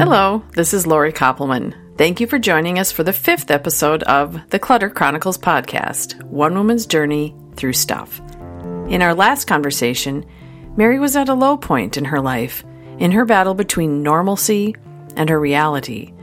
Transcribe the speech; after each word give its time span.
Hello, 0.00 0.42
this 0.54 0.72
is 0.72 0.86
Lori 0.86 1.12
Koppelman. 1.12 1.74
Thank 1.98 2.20
you 2.20 2.26
for 2.26 2.38
joining 2.38 2.78
us 2.78 2.90
for 2.90 3.04
the 3.04 3.12
fifth 3.12 3.50
episode 3.50 4.02
of 4.04 4.48
the 4.48 4.58
Clutter 4.58 4.88
Chronicles 4.88 5.36
podcast 5.36 6.22
One 6.22 6.54
Woman's 6.54 6.86
Journey 6.86 7.36
Through 7.56 7.74
Stuff. 7.74 8.18
In 8.88 9.02
our 9.02 9.12
last 9.12 9.46
conversation, 9.46 10.24
Mary 10.74 10.98
was 10.98 11.16
at 11.16 11.28
a 11.28 11.34
low 11.34 11.58
point 11.58 11.98
in 11.98 12.06
her 12.06 12.18
life, 12.18 12.64
in 12.96 13.10
her 13.10 13.26
battle 13.26 13.52
between 13.52 14.02
normalcy 14.02 14.74
and 15.16 15.28
her 15.28 15.38
reality. 15.38 16.14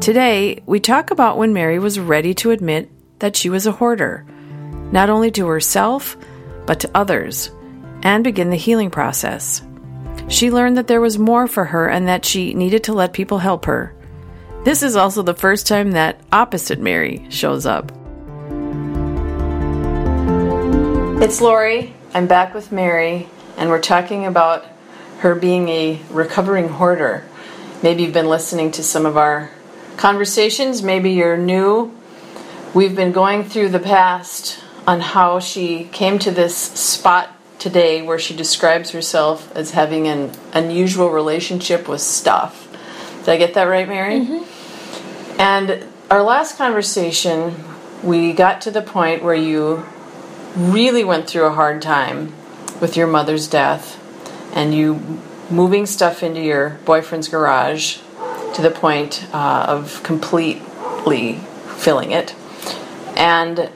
Today, 0.00 0.62
we 0.64 0.80
talk 0.80 1.10
about 1.10 1.36
when 1.36 1.52
Mary 1.52 1.78
was 1.78 2.00
ready 2.00 2.32
to 2.36 2.52
admit 2.52 2.90
that 3.18 3.36
she 3.36 3.50
was 3.50 3.66
a 3.66 3.72
hoarder, 3.72 4.24
not 4.92 5.10
only 5.10 5.30
to 5.32 5.46
herself, 5.46 6.16
but 6.64 6.80
to 6.80 6.90
others, 6.94 7.50
and 8.02 8.24
begin 8.24 8.48
the 8.48 8.56
healing 8.56 8.90
process. 8.90 9.60
She 10.30 10.52
learned 10.52 10.76
that 10.76 10.86
there 10.86 11.00
was 11.00 11.18
more 11.18 11.48
for 11.48 11.64
her 11.66 11.88
and 11.88 12.06
that 12.06 12.24
she 12.24 12.54
needed 12.54 12.84
to 12.84 12.92
let 12.92 13.12
people 13.12 13.38
help 13.38 13.64
her. 13.64 13.92
This 14.64 14.84
is 14.84 14.94
also 14.94 15.22
the 15.22 15.34
first 15.34 15.66
time 15.66 15.90
that 15.90 16.20
opposite 16.30 16.78
Mary 16.78 17.26
shows 17.30 17.66
up. 17.66 17.90
It's 21.20 21.40
Lori. 21.40 21.92
I'm 22.14 22.28
back 22.28 22.54
with 22.54 22.70
Mary, 22.70 23.28
and 23.56 23.70
we're 23.70 23.80
talking 23.80 24.24
about 24.24 24.64
her 25.18 25.34
being 25.34 25.68
a 25.68 26.00
recovering 26.10 26.68
hoarder. 26.68 27.26
Maybe 27.82 28.04
you've 28.04 28.14
been 28.14 28.28
listening 28.28 28.70
to 28.72 28.84
some 28.84 29.06
of 29.06 29.16
our 29.16 29.50
conversations, 29.96 30.80
maybe 30.80 31.10
you're 31.10 31.36
new. 31.36 31.92
We've 32.72 32.94
been 32.94 33.10
going 33.10 33.42
through 33.42 33.70
the 33.70 33.80
past 33.80 34.60
on 34.86 35.00
how 35.00 35.40
she 35.40 35.84
came 35.86 36.20
to 36.20 36.30
this 36.30 36.56
spot 36.56 37.28
today 37.60 38.02
where 38.02 38.18
she 38.18 38.34
describes 38.34 38.90
herself 38.90 39.54
as 39.54 39.72
having 39.72 40.08
an 40.08 40.32
unusual 40.52 41.10
relationship 41.10 41.86
with 41.86 42.00
stuff. 42.00 42.66
Did 43.20 43.28
I 43.28 43.36
get 43.36 43.54
that 43.54 43.64
right, 43.64 43.86
Mary? 43.86 44.20
Mm-hmm. 44.20 45.40
And 45.40 45.84
our 46.10 46.22
last 46.22 46.56
conversation, 46.56 47.54
we 48.02 48.32
got 48.32 48.62
to 48.62 48.70
the 48.70 48.82
point 48.82 49.22
where 49.22 49.34
you 49.34 49.84
really 50.56 51.04
went 51.04 51.28
through 51.28 51.44
a 51.44 51.52
hard 51.52 51.82
time 51.82 52.34
with 52.80 52.96
your 52.96 53.06
mother's 53.06 53.46
death 53.46 53.98
and 54.54 54.74
you 54.74 55.20
moving 55.50 55.84
stuff 55.86 56.22
into 56.22 56.40
your 56.40 56.80
boyfriend's 56.84 57.28
garage 57.28 57.98
to 58.54 58.62
the 58.62 58.70
point 58.70 59.28
uh, 59.32 59.66
of 59.68 60.02
completely 60.02 61.34
filling 61.76 62.10
it. 62.10 62.34
And 63.16 63.70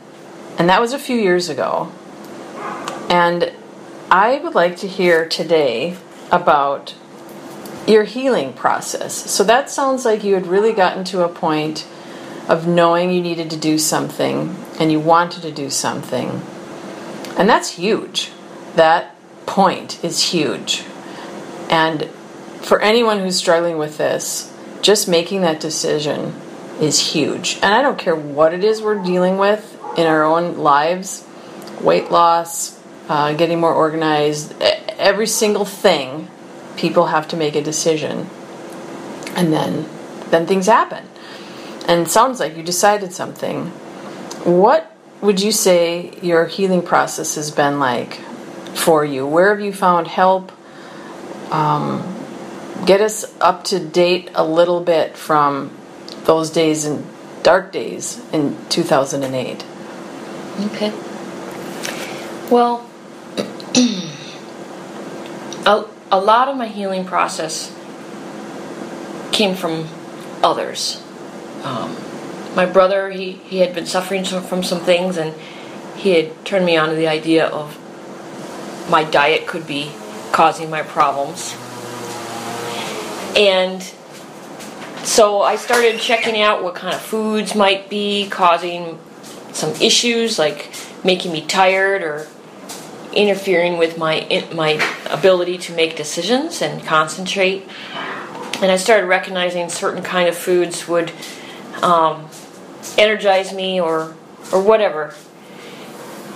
and 0.57 0.69
that 0.69 0.81
was 0.81 0.93
a 0.93 0.99
few 0.99 1.17
years 1.17 1.49
ago. 1.49 1.93
And 3.11 3.53
I 4.15 4.39
would 4.39 4.55
like 4.55 4.77
to 4.77 4.87
hear 4.87 5.29
today 5.29 5.97
about 6.31 6.95
your 7.85 8.05
healing 8.05 8.53
process. 8.53 9.13
So 9.29 9.43
that 9.43 9.71
sounds 9.71 10.05
like 10.05 10.23
you 10.23 10.35
had 10.35 10.47
really 10.47 10.73
gotten 10.73 11.03
to 11.07 11.25
a 11.25 11.29
point 11.29 11.85
of 12.49 12.69
knowing 12.69 13.11
you 13.11 13.21
needed 13.21 13.51
to 13.51 13.57
do 13.57 13.77
something 13.77 14.55
and 14.79 14.93
you 14.93 15.01
wanted 15.01 15.43
to 15.43 15.51
do 15.51 15.69
something. 15.69 16.41
And 17.37 17.49
that's 17.49 17.71
huge. 17.71 18.31
That 18.77 19.17
point 19.47 20.05
is 20.05 20.31
huge. 20.31 20.85
And 21.69 22.05
for 22.63 22.81
anyone 22.81 23.19
who's 23.19 23.37
struggling 23.37 23.79
with 23.79 23.99
this, 23.99 24.57
just 24.81 25.09
making 25.09 25.41
that 25.41 25.59
decision 25.59 26.41
is 26.81 27.01
huge. 27.01 27.57
And 27.57 27.75
I 27.75 27.83
don't 27.83 27.99
care 27.99 28.15
what 28.15 28.55
it 28.55 28.63
is 28.63 28.81
we're 28.81 29.03
dealing 29.03 29.39
with 29.39 29.77
in 29.99 30.07
our 30.07 30.23
own 30.23 30.59
lives 30.59 31.27
weight 31.81 32.13
loss, 32.13 32.79
uh, 33.09 33.35
getting 33.35 33.61
more 33.61 33.75
organized, 33.75 34.55
every 34.61 35.27
single 35.27 35.65
thing, 35.65 36.29
people 36.77 37.07
have 37.07 37.29
to 37.29 37.37
make 37.37 37.55
a 37.55 37.63
decision. 37.63 38.29
And 39.37 39.53
then, 39.53 39.89
then 40.31 40.47
things 40.47 40.67
happen. 40.67 41.07
And 41.87 42.09
sounds 42.09 42.41
like 42.41 42.57
you 42.57 42.63
decided 42.63 43.13
something. 43.13 43.67
What 44.45 44.91
would 45.21 45.41
you 45.41 45.53
say 45.53 46.19
your 46.23 46.47
healing 46.47 46.83
process 46.83 47.35
has 47.35 47.51
been 47.51 47.79
like 47.79 48.15
for 48.75 49.05
you? 49.05 49.27
Where 49.27 49.55
have 49.55 49.65
you 49.65 49.73
found 49.73 50.07
help? 50.07 50.53
Um, 51.51 52.03
get 52.87 53.01
us 53.01 53.25
up 53.41 53.65
to 53.65 53.79
date 53.79 54.31
a 54.35 54.45
little 54.45 54.81
bit 54.81 55.17
from 55.17 55.77
those 56.25 56.51
days 56.51 56.85
and 56.85 57.07
dark 57.43 57.73
days 57.73 58.21
in 58.33 58.57
2008. 58.71 59.65
Okay. 60.67 60.93
Well, 62.51 62.89
a, 65.67 65.85
a 66.11 66.21
lot 66.21 66.49
of 66.49 66.57
my 66.57 66.69
healing 66.69 67.05
process 67.05 67.75
came 69.33 69.55
from 69.55 69.89
others. 70.43 71.03
Um, 71.63 71.97
my 72.55 72.67
brother, 72.67 73.11
he, 73.11 73.33
he 73.33 73.59
had 73.59 73.75
been 73.75 73.87
suffering 73.87 74.25
from 74.25 74.63
some 74.63 74.81
things, 74.81 75.17
and 75.17 75.35
he 75.97 76.11
had 76.11 76.45
turned 76.45 76.67
me 76.67 76.77
on 76.77 76.91
to 76.91 76.95
the 76.95 77.09
idea 77.09 77.47
of 77.47 77.81
my 78.91 79.05
diet 79.05 79.47
could 79.47 79.67
be 79.67 79.91
causing 80.33 80.71
my 80.71 80.83
problems. 80.83 81.57
And 83.37 83.83
so 85.05 85.43
I 85.43 85.57
started 85.57 85.99
checking 85.99 86.41
out 86.41 86.63
what 86.63 86.75
kind 86.75 86.95
of 86.95 87.01
foods 87.01 87.55
might 87.55 87.89
be 87.89 88.29
causing 88.29 88.99
some 89.53 89.71
issues, 89.81 90.39
like 90.39 90.71
making 91.03 91.33
me 91.33 91.45
tired 91.47 92.03
or 92.03 92.27
interfering 93.13 93.79
with 93.79 93.97
my 93.97 94.47
my 94.53 94.75
ability 95.15 95.57
to 95.57 95.73
make 95.73 95.97
decisions 95.97 96.61
and 96.61 96.85
concentrate. 96.85 97.67
And 98.61 98.71
I 98.71 98.77
started 98.77 99.07
recognizing 99.07 99.69
certain 99.69 100.03
kind 100.03 100.29
of 100.29 100.37
foods 100.37 100.89
would 100.89 101.13
um, 101.83 102.29
energize 102.99 103.53
me 103.53 103.81
or 103.81 104.17
or 104.53 104.61
whatever. 104.61 105.15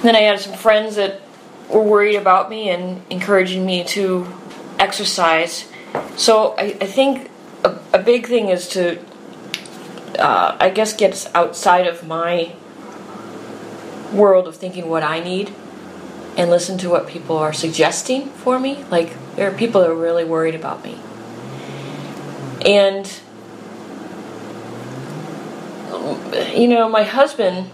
Then 0.03 0.15
I 0.17 0.21
had 0.21 0.41
some 0.41 0.55
friends 0.55 0.97
that 0.97 1.21
were 1.69 1.83
worried 1.83 2.17
about 2.17 2.49
me 2.49 2.71
and 2.71 3.03
encouraging 3.11 3.67
me 3.67 3.85
to 3.85 4.27
exercise. 4.79 5.69
So 6.17 6.55
I, 6.57 6.77
I 6.81 6.87
think 6.87 7.31
a, 7.65 7.79
a, 7.93 7.99
big 7.99 8.27
thing 8.27 8.49
is 8.49 8.69
to, 8.69 8.99
uh, 10.19 10.57
I 10.59 10.71
guess, 10.71 10.95
get 10.95 11.31
outside 11.35 11.87
of 11.87 12.07
my 12.07 12.55
world 14.13 14.47
of 14.49 14.57
thinking 14.57 14.89
what 14.89 15.03
I 15.03 15.21
need 15.21 15.53
and 16.39 16.51
listen 16.51 16.79
to 16.79 16.89
what 16.89 17.09
people 17.09 17.37
are 17.37 17.53
suggesting 17.53 18.29
for 18.29 18.61
me. 18.61 18.85
Like, 18.85 19.13
there 19.35 19.51
are 19.51 19.55
people 19.55 19.81
that 19.81 19.91
are 19.91 19.95
really 19.95 20.25
worried 20.25 20.55
about 20.55 20.85
me. 20.85 20.97
And, 22.65 23.13
you 26.57 26.69
know, 26.69 26.89
my 26.89 27.03
husband, 27.03 27.71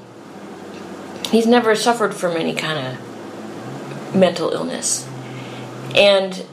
he's 1.28 1.46
never 1.46 1.74
suffered 1.74 2.14
from 2.14 2.38
any 2.38 2.54
kind 2.54 2.78
of 2.86 4.14
mental 4.14 4.50
illness. 4.50 5.06
And 5.94 6.46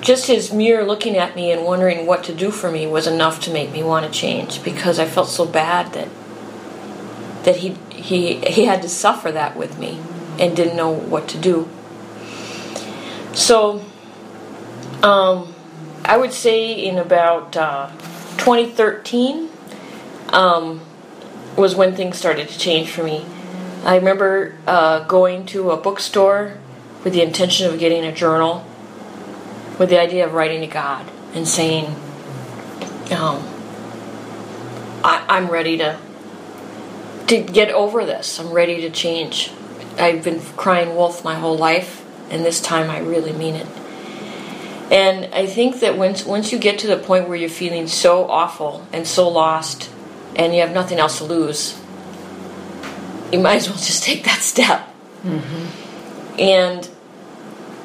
just 0.00 0.26
his 0.26 0.52
mirror 0.52 0.84
looking 0.84 1.16
at 1.16 1.36
me 1.36 1.52
and 1.52 1.64
wondering 1.64 2.06
what 2.06 2.24
to 2.24 2.34
do 2.34 2.50
for 2.50 2.72
me 2.72 2.88
was 2.88 3.06
enough 3.06 3.40
to 3.42 3.52
make 3.52 3.70
me 3.70 3.84
want 3.84 4.04
to 4.04 4.10
change 4.10 4.64
because 4.64 4.98
I 4.98 5.04
felt 5.04 5.28
so 5.28 5.46
bad 5.46 5.92
that 5.92 6.08
that 7.44 7.56
he 7.56 7.76
he 7.90 8.40
he 8.40 8.64
had 8.64 8.82
to 8.82 8.88
suffer 8.88 9.30
that 9.32 9.56
with 9.56 9.78
me 9.78 10.00
and 10.40 10.56
didn't 10.56 10.76
know 10.76 10.90
what 10.90 11.28
to 11.28 11.38
do. 11.38 11.68
So, 13.34 13.84
um, 15.02 15.54
I 16.04 16.16
would 16.16 16.32
say 16.32 16.72
in 16.72 16.98
about 16.98 17.56
uh, 17.56 17.90
2013 18.38 19.48
um, 20.30 20.80
was 21.56 21.76
when 21.76 21.94
things 21.94 22.18
started 22.18 22.48
to 22.48 22.58
change 22.58 22.90
for 22.90 23.04
me. 23.04 23.24
I 23.84 23.96
remember 23.96 24.56
uh, 24.66 25.04
going 25.04 25.46
to 25.46 25.70
a 25.70 25.76
bookstore 25.76 26.58
with 27.04 27.12
the 27.12 27.22
intention 27.22 27.72
of 27.72 27.78
getting 27.78 28.04
a 28.04 28.12
journal, 28.12 28.64
with 29.78 29.88
the 29.88 30.00
idea 30.00 30.26
of 30.26 30.34
writing 30.34 30.60
to 30.60 30.66
God 30.66 31.06
and 31.32 31.46
saying, 31.46 31.86
um, 33.12 33.46
I, 35.02 35.24
I'm 35.28 35.48
ready 35.48 35.78
to 35.78 35.98
to 37.28 37.40
get 37.40 37.70
over 37.70 38.04
this. 38.04 38.40
I'm 38.40 38.50
ready 38.50 38.80
to 38.80 38.90
change. 38.90 39.52
I've 40.00 40.24
been 40.24 40.40
crying 40.40 40.96
wolf 40.96 41.24
my 41.24 41.34
whole 41.34 41.56
life, 41.56 42.04
and 42.30 42.44
this 42.44 42.60
time 42.60 42.90
I 42.90 42.98
really 42.98 43.32
mean 43.32 43.54
it. 43.54 43.66
And 44.90 45.32
I 45.32 45.46
think 45.46 45.80
that 45.80 45.96
once 45.96 46.24
once 46.24 46.50
you 46.50 46.58
get 46.58 46.78
to 46.80 46.86
the 46.88 46.96
point 46.96 47.28
where 47.28 47.36
you're 47.36 47.48
feeling 47.48 47.86
so 47.86 48.28
awful 48.28 48.86
and 48.92 49.06
so 49.06 49.28
lost, 49.28 49.90
and 50.34 50.54
you 50.54 50.60
have 50.62 50.72
nothing 50.72 50.98
else 50.98 51.18
to 51.18 51.24
lose, 51.24 51.80
you 53.32 53.38
might 53.38 53.56
as 53.56 53.68
well 53.68 53.78
just 53.90 54.02
take 54.02 54.24
that 54.24 54.40
step. 54.40 54.88
Mm-hmm. 55.22 56.40
And 56.40 56.88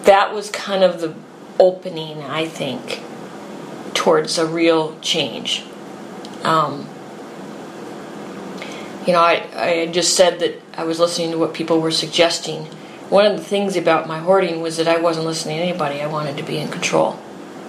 that 0.05 0.33
was 0.33 0.49
kind 0.49 0.83
of 0.83 1.01
the 1.01 1.13
opening, 1.59 2.23
I 2.23 2.47
think, 2.47 3.01
towards 3.93 4.37
a 4.37 4.45
real 4.45 4.99
change. 5.01 5.63
Um, 6.43 6.87
you 9.05 9.13
know, 9.13 9.21
I, 9.21 9.47
I 9.55 9.85
just 9.87 10.15
said 10.15 10.39
that 10.39 10.64
I 10.77 10.83
was 10.83 10.99
listening 10.99 11.31
to 11.31 11.37
what 11.37 11.53
people 11.53 11.79
were 11.79 11.91
suggesting. 11.91 12.65
One 13.09 13.25
of 13.25 13.37
the 13.37 13.43
things 13.43 13.75
about 13.77 14.07
my 14.07 14.19
hoarding 14.19 14.61
was 14.61 14.77
that 14.77 14.87
I 14.87 14.97
wasn't 14.97 15.25
listening 15.25 15.57
to 15.57 15.63
anybody. 15.63 16.01
I 16.01 16.07
wanted 16.07 16.37
to 16.37 16.43
be 16.43 16.57
in 16.57 16.69
control. 16.69 17.19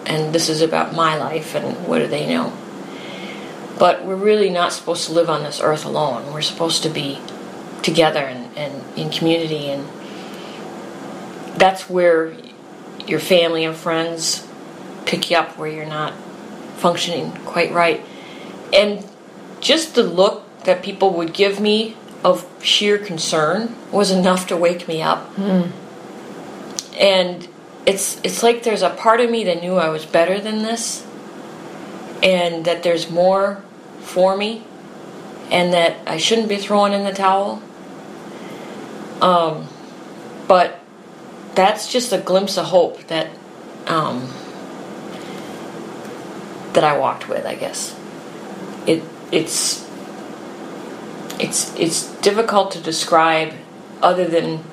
and 0.06 0.32
this 0.32 0.48
is 0.48 0.62
about 0.62 0.94
my 0.94 1.16
life, 1.16 1.54
and 1.54 1.86
what 1.86 1.98
do 1.98 2.06
they 2.06 2.26
know? 2.26 2.52
But 3.78 4.04
we're 4.04 4.14
really 4.14 4.50
not 4.50 4.72
supposed 4.72 5.06
to 5.06 5.12
live 5.12 5.28
on 5.28 5.42
this 5.42 5.60
earth 5.60 5.84
alone. 5.84 6.32
We're 6.32 6.42
supposed 6.42 6.82
to 6.84 6.88
be 6.88 7.20
together 7.82 8.20
and, 8.20 8.56
and 8.56 8.98
in 8.98 9.10
community, 9.10 9.68
and 9.68 9.86
that's 11.58 11.90
where 11.90 12.34
your 13.06 13.20
family 13.20 13.64
and 13.64 13.76
friends 13.76 14.46
pick 15.04 15.30
you 15.30 15.36
up 15.36 15.58
where 15.58 15.68
you're 15.68 15.86
not 15.86 16.14
functioning 16.76 17.32
quite 17.44 17.72
right. 17.72 18.00
And 18.72 19.04
just 19.60 19.94
the 19.94 20.02
look 20.02 20.44
that 20.64 20.82
people 20.82 21.10
would 21.14 21.32
give 21.32 21.60
me 21.60 21.96
of 22.26 22.44
sheer 22.60 22.98
concern 22.98 23.76
was 23.92 24.10
enough 24.10 24.48
to 24.48 24.56
wake 24.56 24.88
me 24.88 25.00
up. 25.00 25.32
Mm. 25.36 25.70
And 26.98 27.48
it's 27.86 28.20
it's 28.24 28.42
like 28.42 28.64
there's 28.64 28.82
a 28.82 28.90
part 28.90 29.20
of 29.20 29.30
me 29.30 29.44
that 29.44 29.60
knew 29.60 29.76
I 29.76 29.90
was 29.90 30.04
better 30.04 30.40
than 30.40 30.64
this 30.64 31.06
and 32.24 32.64
that 32.64 32.82
there's 32.82 33.08
more 33.08 33.62
for 34.00 34.36
me 34.36 34.64
and 35.52 35.72
that 35.72 35.96
I 36.04 36.16
shouldn't 36.16 36.48
be 36.48 36.56
throwing 36.56 36.92
in 36.92 37.04
the 37.04 37.12
towel. 37.12 37.62
Um, 39.20 39.68
but 40.48 40.80
that's 41.54 41.92
just 41.92 42.12
a 42.12 42.18
glimpse 42.18 42.58
of 42.58 42.66
hope 42.66 43.06
that 43.06 43.28
um, 43.86 44.28
that 46.72 46.82
I 46.82 46.98
walked 46.98 47.28
with, 47.28 47.46
I 47.46 47.54
guess. 47.54 47.96
It 48.84 49.04
it's 49.30 49.85
it's 51.38 51.74
it's 51.76 52.10
difficult 52.20 52.70
to 52.72 52.80
describe 52.80 53.52
other 54.02 54.26
than 54.26 54.64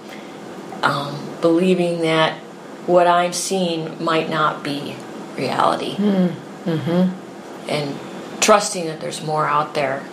um, 0.81 1.38
believing 1.42 2.01
that 2.01 2.38
what 2.86 3.07
I'm 3.07 3.33
seeing 3.33 4.04
might 4.04 4.30
not 4.30 4.63
be 4.63 4.95
reality. 5.38 5.95
Mm-hmm. 5.95 7.69
And 7.69 8.00
trusting 8.42 8.86
that 8.88 9.00
there's 9.00 9.24
more 9.24 9.48
out 9.48 9.74
there. 9.74 10.04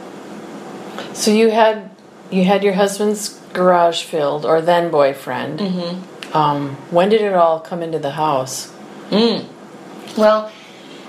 So 1.12 1.30
you 1.30 1.50
had 1.50 1.90
you 2.30 2.44
had 2.44 2.62
your 2.62 2.74
husband's 2.74 3.40
garage 3.52 4.02
filled, 4.02 4.46
or 4.46 4.60
then 4.60 4.90
boyfriend. 4.90 5.58
Mm-hmm. 5.58 6.36
Um, 6.36 6.76
when 6.90 7.08
did 7.08 7.20
it 7.20 7.34
all 7.34 7.58
come 7.58 7.82
into 7.82 7.98
the 7.98 8.12
house? 8.12 8.72
Mm. 9.10 9.46
Well, 10.16 10.52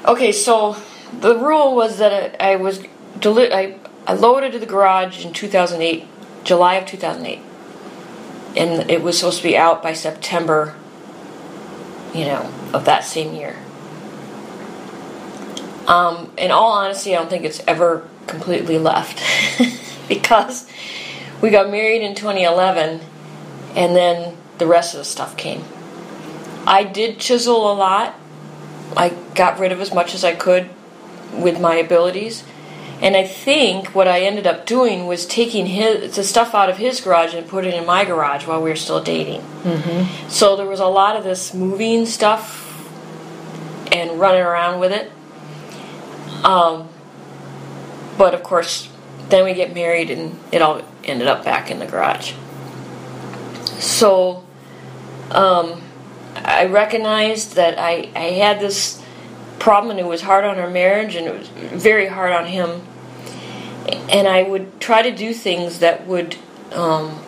okay, 0.05 0.31
so 0.31 0.75
the 1.19 1.37
rule 1.37 1.75
was 1.75 1.99
that 1.99 2.41
I, 2.41 2.53
I 2.53 2.55
was 2.55 2.83
deli- 3.19 3.53
I, 3.53 3.77
I 4.11 4.13
loaded 4.13 4.51
to 4.51 4.59
the 4.59 4.65
garage 4.65 5.23
in 5.23 5.31
2008, 5.31 6.05
July 6.43 6.75
of 6.75 6.85
2008, 6.85 7.39
and 8.57 8.91
it 8.91 9.01
was 9.01 9.17
supposed 9.17 9.37
to 9.37 9.43
be 9.43 9.55
out 9.55 9.81
by 9.81 9.93
September, 9.93 10.75
you 12.13 12.25
know, 12.25 12.53
of 12.73 12.83
that 12.83 13.05
same 13.05 13.33
year. 13.33 13.55
Um, 15.87 16.33
in 16.37 16.51
all 16.51 16.73
honesty, 16.73 17.15
I 17.15 17.19
don't 17.19 17.29
think 17.29 17.45
it's 17.45 17.61
ever 17.65 18.05
completely 18.27 18.77
left 18.77 19.23
because 20.09 20.69
we 21.39 21.49
got 21.49 21.71
married 21.71 22.01
in 22.01 22.13
2011, 22.13 22.99
and 23.77 23.95
then 23.95 24.35
the 24.57 24.67
rest 24.67 24.93
of 24.93 24.97
the 24.97 25.05
stuff 25.05 25.37
came. 25.37 25.63
I 26.67 26.83
did 26.83 27.17
chisel 27.17 27.71
a 27.71 27.75
lot. 27.75 28.15
I 28.97 29.15
got 29.35 29.57
rid 29.57 29.71
of 29.71 29.79
as 29.79 29.93
much 29.93 30.13
as 30.13 30.25
I 30.25 30.35
could 30.35 30.69
with 31.31 31.61
my 31.61 31.75
abilities. 31.75 32.43
And 33.01 33.17
I 33.17 33.25
think 33.25 33.95
what 33.95 34.07
I 34.07 34.21
ended 34.21 34.45
up 34.45 34.65
doing 34.65 35.07
was 35.07 35.25
taking 35.25 35.65
his 35.65 36.15
the 36.15 36.23
stuff 36.23 36.53
out 36.53 36.69
of 36.69 36.77
his 36.77 37.01
garage 37.01 37.33
and 37.33 37.47
putting 37.47 37.73
it 37.73 37.77
in 37.77 37.85
my 37.85 38.05
garage 38.05 38.45
while 38.45 38.61
we 38.61 38.69
were 38.69 38.75
still 38.75 39.03
dating. 39.03 39.41
Mm-hmm. 39.63 40.29
So 40.29 40.55
there 40.55 40.67
was 40.67 40.79
a 40.79 40.85
lot 40.85 41.15
of 41.15 41.23
this 41.23 41.53
moving 41.53 42.05
stuff 42.05 42.67
and 43.91 44.19
running 44.19 44.41
around 44.41 44.79
with 44.79 44.91
it. 44.91 45.11
Um, 46.45 46.89
but 48.17 48.33
of 48.33 48.43
course, 48.43 48.89
then 49.29 49.45
we 49.45 49.53
get 49.53 49.73
married 49.73 50.11
and 50.11 50.37
it 50.51 50.61
all 50.61 50.81
ended 51.03 51.27
up 51.27 51.43
back 51.43 51.71
in 51.71 51.79
the 51.79 51.87
garage. 51.87 52.33
So 53.79 54.45
um, 55.31 55.81
I 56.35 56.65
recognized 56.65 57.55
that 57.55 57.79
I, 57.79 58.09
I 58.15 58.31
had 58.33 58.59
this 58.59 59.01
problem 59.59 59.91
and 59.91 59.99
it 59.99 60.05
was 60.05 60.21
hard 60.21 60.45
on 60.45 60.59
our 60.59 60.69
marriage 60.69 61.15
and 61.15 61.27
it 61.27 61.37
was 61.37 61.47
very 61.47 62.07
hard 62.07 62.31
on 62.31 62.45
him. 62.45 62.81
And 63.87 64.27
I 64.27 64.43
would 64.43 64.79
try 64.79 65.01
to 65.01 65.11
do 65.11 65.33
things 65.33 65.79
that 65.79 66.05
would 66.07 66.37
um, 66.71 67.19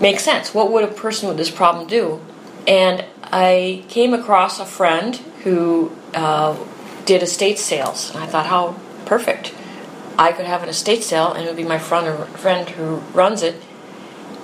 make 0.00 0.20
sense. 0.20 0.54
What 0.54 0.72
would 0.72 0.84
a 0.84 0.88
person 0.88 1.28
with 1.28 1.36
this 1.36 1.50
problem 1.50 1.86
do? 1.86 2.20
And 2.66 3.04
I 3.24 3.84
came 3.88 4.14
across 4.14 4.60
a 4.60 4.66
friend 4.66 5.16
who 5.44 5.92
uh, 6.14 6.56
did 7.04 7.22
estate 7.22 7.58
sales. 7.58 8.14
And 8.14 8.22
I 8.22 8.26
thought, 8.26 8.46
how 8.46 8.78
perfect. 9.06 9.54
I 10.18 10.32
could 10.32 10.46
have 10.46 10.62
an 10.62 10.68
estate 10.68 11.02
sale 11.02 11.32
and 11.32 11.44
it 11.44 11.46
would 11.48 11.56
be 11.56 11.64
my 11.64 11.78
friend, 11.78 12.28
friend 12.38 12.68
who 12.68 12.96
runs 13.14 13.42
it. 13.42 13.56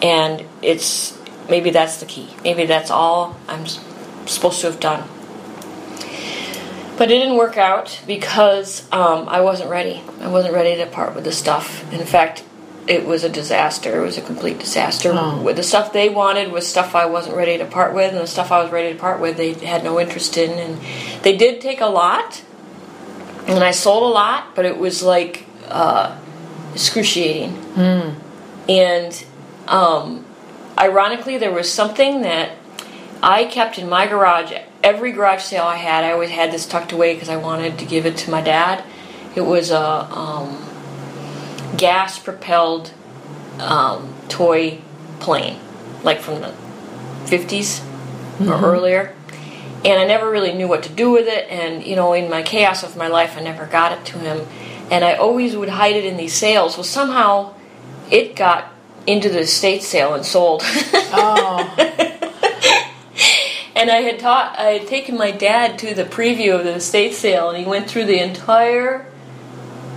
And 0.00 0.44
it's 0.62 1.19
maybe 1.49 1.70
that's 1.70 2.00
the 2.00 2.06
key. 2.06 2.28
Maybe 2.44 2.66
that's 2.66 2.90
all 2.90 3.37
I'm 3.49 3.66
supposed 4.26 4.60
to 4.62 4.70
have 4.70 4.81
done. 4.81 5.08
But 6.99 7.12
it 7.12 7.19
didn't 7.19 7.37
work 7.37 7.56
out 7.56 8.00
because 8.06 8.91
um, 8.93 9.29
I 9.29 9.41
wasn't 9.41 9.71
ready. 9.71 10.03
I 10.21 10.27
wasn't 10.27 10.55
ready 10.55 10.77
to 10.77 10.87
part 10.87 11.15
with 11.15 11.23
the 11.23 11.33
stuff. 11.33 11.91
In 11.93 12.05
fact, 12.05 12.43
it 12.89 13.06
was 13.06 13.23
a 13.23 13.29
disaster. 13.29 14.03
It 14.03 14.05
was 14.05 14.19
a 14.19 14.23
complete 14.23 14.59
disaster. 14.59 15.12
Oh. 15.15 15.53
The 15.53 15.62
stuff 15.62 15.93
they 15.93 16.09
wanted 16.09 16.50
was 16.50 16.67
stuff 16.67 16.97
I 16.97 17.06
wasn't 17.06 17.37
ready 17.37 17.56
to 17.59 17.67
part 17.67 17.95
with, 17.95 18.12
and 18.12 18.21
the 18.21 18.27
stuff 18.27 18.50
I 18.50 18.62
was 18.62 18.73
ready 18.73 18.95
to 18.95 18.99
part 18.99 19.21
with, 19.21 19.37
they 19.37 19.53
had 19.53 19.85
no 19.85 20.00
interest 20.00 20.37
in. 20.37 20.59
And 20.59 20.81
they 21.23 21.37
did 21.37 21.61
take 21.61 21.81
a 21.81 21.87
lot, 21.87 22.43
and 23.47 23.62
I 23.62 23.71
sold 23.71 24.03
a 24.03 24.06
lot, 24.06 24.56
but 24.56 24.65
it 24.65 24.79
was 24.79 25.03
like 25.03 25.47
uh, 25.69 26.19
excruciating. 26.73 27.53
Mm. 27.75 28.15
And 28.69 29.25
um, 29.69 30.27
ironically, 30.77 31.39
there 31.39 31.53
was 31.53 31.73
something 31.73 32.23
that 32.23 32.53
I 33.23 33.44
kept 33.44 33.79
in 33.79 33.89
my 33.89 34.06
garage. 34.06 34.53
Every 34.83 35.13
garage 35.13 35.43
sale 35.43 35.65
I 35.65 35.77
had, 35.77 36.05
I 36.05 36.13
always 36.13 36.31
had 36.31 36.53
this 36.53 36.67
tucked 36.67 36.93
away 36.93 37.15
because 37.15 37.29
I 37.29 37.37
wanted 37.37 37.79
to 37.79 37.85
give 37.85 38.07
it 38.07 38.17
to 38.19 38.31
my 38.31 38.41
dad. 38.41 38.85
It 39.35 39.43
was 39.43 39.71
a 39.71 39.81
um, 39.81 40.65
gas 41.77 42.19
propelled 42.19 42.93
um, 43.59 44.15
toy 44.29 44.79
plane, 45.21 45.59
like 46.03 46.21
from 46.21 46.41
the 46.41 46.55
50s 47.25 47.85
or 48.41 48.65
earlier. 48.65 49.15
And 49.85 50.01
I 50.01 50.06
never 50.06 50.31
really 50.31 50.53
knew 50.53 50.69
what 50.69 50.82
to 50.85 50.89
do 50.89 51.11
with 51.11 51.29
it. 51.29 51.49
And, 51.51 51.85
you 51.85 51.97
know, 51.97 52.13
in 52.13 52.31
my 52.31 52.43
chaos 52.43 52.82
of 52.82 52.97
my 52.97 53.08
life, 53.08 53.37
I 53.37 53.43
never 53.43 53.67
got 53.67 53.93
it 53.93 54.05
to 54.06 54.19
him. 54.19 54.47
And 54.91 55.05
I 55.05 55.15
always 55.15 55.55
would 55.55 55.69
hide 55.69 55.97
it 55.97 56.05
in 56.05 56.17
these 56.17 56.35
sales. 56.35 56.77
Well, 56.77 56.85
somehow 56.85 57.55
it 58.11 58.35
got 58.35 58.73
into 59.06 59.29
the 59.29 59.41
estate 59.41 59.82
sale 59.82 60.15
and 60.15 60.25
sold. 60.25 60.63
Oh. 61.11 62.05
And 63.79 63.91
I 63.93 63.99
had 63.99 64.19
taught, 64.19 64.58
I 64.58 64.70
had 64.70 64.89
taken 64.89 65.17
my 65.17 65.31
dad 65.31 65.79
to 65.79 65.94
the 65.94 66.03
preview 66.03 66.58
of 66.58 66.65
the 66.65 66.75
estate 66.75 67.15
sale, 67.15 67.49
and 67.49 67.56
he 67.56 67.65
went 67.65 67.89
through 67.89 68.06
the 68.06 68.20
entire 68.20 69.06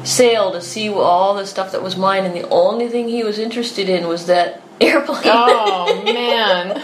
sale 0.03 0.51
to 0.51 0.61
see 0.61 0.87
all 0.87 1.33
the 1.33 1.47
stuff 1.47 1.71
that 1.71 1.81
was 1.81 1.97
mine, 1.97 2.23
and 2.23 2.35
the 2.35 2.47
only 2.49 2.87
thing 2.89 3.09
he 3.09 3.23
was 3.23 3.39
interested 3.39 3.89
in 3.89 4.07
was 4.07 4.27
that 4.27 4.61
airplane. 4.81 5.23
oh 5.25 6.03
man. 6.05 6.79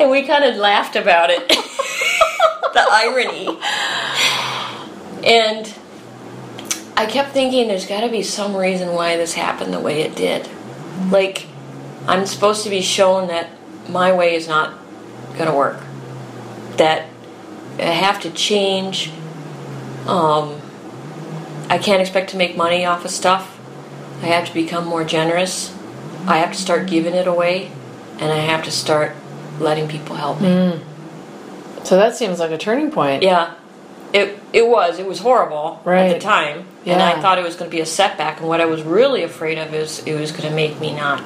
and 0.00 0.08
we 0.08 0.22
kind 0.22 0.44
of 0.44 0.54
laughed 0.54 0.94
about 0.94 1.30
it, 1.30 1.48
the 1.48 2.86
irony. 2.88 3.48
And 5.26 5.74
I 6.96 7.06
kept 7.06 7.32
thinking, 7.32 7.66
there's 7.66 7.86
got 7.86 8.02
to 8.02 8.08
be 8.08 8.22
some 8.22 8.54
reason 8.54 8.90
why 8.94 9.16
this 9.16 9.34
happened 9.34 9.74
the 9.74 9.80
way 9.80 10.02
it 10.02 10.14
did. 10.14 10.48
Like, 11.10 11.48
I'm 12.06 12.24
supposed 12.24 12.62
to 12.64 12.70
be 12.70 12.82
shown 12.82 13.26
that 13.28 13.50
my 13.88 14.12
way 14.12 14.36
is 14.36 14.46
not 14.46 14.79
going 15.34 15.46
to 15.50 15.54
work. 15.54 15.80
That 16.76 17.06
I 17.78 17.82
have 17.82 18.20
to 18.22 18.30
change. 18.30 19.10
Um, 20.06 20.60
I 21.68 21.78
can't 21.78 22.00
expect 22.00 22.30
to 22.30 22.36
make 22.36 22.56
money 22.56 22.84
off 22.84 23.04
of 23.04 23.10
stuff. 23.10 23.58
I 24.22 24.26
have 24.26 24.46
to 24.48 24.54
become 24.54 24.86
more 24.86 25.04
generous. 25.04 25.74
I 26.26 26.38
have 26.38 26.52
to 26.52 26.58
start 26.58 26.86
giving 26.88 27.14
it 27.14 27.26
away. 27.26 27.70
And 28.18 28.30
I 28.30 28.36
have 28.36 28.64
to 28.64 28.70
start 28.70 29.14
letting 29.58 29.88
people 29.88 30.16
help 30.16 30.40
me. 30.40 30.48
Mm. 30.48 30.80
So 31.84 31.96
that 31.96 32.14
seems 32.16 32.38
like 32.38 32.50
a 32.50 32.58
turning 32.58 32.90
point. 32.90 33.22
Yeah, 33.22 33.54
it 34.12 34.38
it 34.52 34.68
was. 34.68 34.98
It 34.98 35.06
was 35.06 35.20
horrible 35.20 35.76
at 35.78 35.84
the 35.84 35.90
Right. 35.90 36.20
time, 36.20 36.66
and 36.84 37.00
I 37.00 37.20
thought 37.22 37.38
it 37.38 37.44
was 37.44 37.56
going 37.56 37.70
to 37.70 37.74
be 37.74 37.80
a 37.80 37.86
setback. 37.86 38.40
And 38.40 38.48
what 38.48 38.60
I 38.60 38.66
was 38.66 38.82
really 38.82 39.22
afraid 39.22 39.56
of 39.56 39.72
is 39.72 40.00
it 40.06 40.14
was 40.20 40.32
going 40.32 40.48
to 40.48 40.54
make 40.54 40.78
me 40.80 40.94
not 40.94 41.22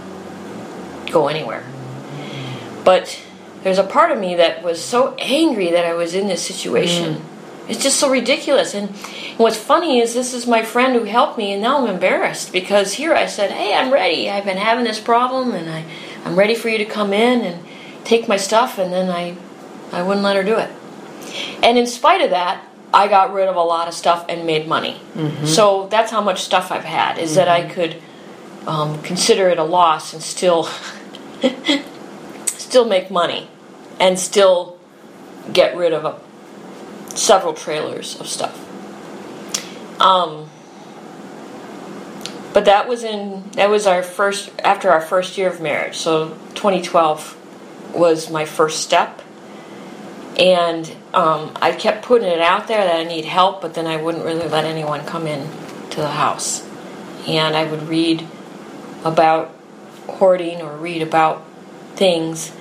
go 1.10 1.26
anywhere. 1.26 1.64
But 2.84 3.18
there's 3.64 3.78
a 3.78 3.84
part 3.84 4.12
of 4.12 4.18
me 4.18 4.36
that 4.36 4.62
was 4.62 4.80
so 4.80 5.14
angry 5.18 5.70
that 5.70 5.86
I 5.86 5.94
was 5.94 6.14
in 6.14 6.28
this 6.28 6.46
situation. 6.46 7.14
Mm. 7.14 7.22
It's 7.66 7.82
just 7.82 7.98
so 7.98 8.10
ridiculous. 8.10 8.74
And 8.74 8.90
what's 9.38 9.56
funny 9.56 10.00
is 10.00 10.12
this 10.12 10.34
is 10.34 10.46
my 10.46 10.62
friend 10.62 10.94
who 10.94 11.04
helped 11.04 11.38
me, 11.38 11.52
and 11.52 11.62
now 11.62 11.78
I'm 11.78 11.88
embarrassed 11.88 12.52
because 12.52 12.92
here 12.92 13.14
I 13.14 13.24
said, 13.24 13.50
"Hey, 13.50 13.74
I'm 13.74 13.90
ready. 13.90 14.28
I've 14.30 14.44
been 14.44 14.58
having 14.58 14.84
this 14.84 15.00
problem, 15.00 15.52
and 15.52 15.70
I 15.70 15.84
I'm 16.26 16.36
ready 16.36 16.54
for 16.54 16.68
you 16.68 16.76
to 16.76 16.84
come 16.84 17.14
in 17.14 17.40
and 17.40 17.64
take 18.04 18.28
my 18.28 18.36
stuff." 18.36 18.78
And 18.78 18.92
then 18.92 19.08
I 19.08 19.34
I 19.92 20.02
wouldn't 20.02 20.24
let 20.24 20.36
her 20.36 20.44
do 20.44 20.58
it. 20.58 20.70
And 21.62 21.78
in 21.78 21.86
spite 21.86 22.20
of 22.20 22.30
that, 22.30 22.62
I 22.92 23.08
got 23.08 23.32
rid 23.32 23.48
of 23.48 23.56
a 23.56 23.62
lot 23.62 23.88
of 23.88 23.94
stuff 23.94 24.26
and 24.28 24.44
made 24.44 24.68
money. 24.68 25.00
Mm-hmm. 25.14 25.46
So 25.46 25.88
that's 25.88 26.10
how 26.10 26.20
much 26.20 26.42
stuff 26.42 26.70
I've 26.70 26.84
had, 26.84 27.18
is 27.18 27.34
that 27.36 27.48
I 27.48 27.62
mm-hmm. 27.62 27.70
could 27.70 28.02
um, 28.66 29.00
consider 29.02 29.48
it 29.48 29.58
a 29.58 29.64
loss 29.64 30.12
and 30.12 30.22
still 30.22 30.64
still 32.44 32.84
make 32.84 33.10
money 33.10 33.48
and 34.00 34.18
still 34.18 34.78
get 35.52 35.76
rid 35.76 35.92
of 35.92 36.04
a, 36.04 37.16
several 37.16 37.54
trailers 37.54 38.18
of 38.20 38.26
stuff. 38.26 38.60
Um, 40.00 40.48
but 42.52 42.66
that 42.66 42.88
was 42.88 43.02
in 43.02 43.50
that 43.52 43.68
was 43.68 43.86
our 43.86 44.02
first 44.02 44.50
after 44.62 44.90
our 44.90 45.00
first 45.00 45.36
year 45.36 45.48
of 45.48 45.60
marriage. 45.60 45.96
So 45.96 46.30
2012 46.54 47.94
was 47.94 48.30
my 48.30 48.44
first 48.44 48.80
step, 48.80 49.20
and 50.38 50.90
um, 51.12 51.52
I 51.60 51.72
kept 51.72 52.04
putting 52.04 52.28
it 52.28 52.40
out 52.40 52.68
there 52.68 52.84
that 52.84 52.96
I 52.96 53.04
need 53.04 53.24
help, 53.24 53.60
but 53.60 53.74
then 53.74 53.86
I 53.86 53.96
wouldn't 53.96 54.24
really 54.24 54.48
let 54.48 54.64
anyone 54.64 55.04
come 55.04 55.26
in 55.26 55.48
to 55.90 55.96
the 56.00 56.08
house, 56.08 56.66
and 57.26 57.56
I 57.56 57.64
would 57.68 57.88
read 57.88 58.26
about 59.04 59.52
hoarding 60.08 60.62
or 60.62 60.76
read 60.76 61.02
about 61.02 61.44
things. 61.96 62.52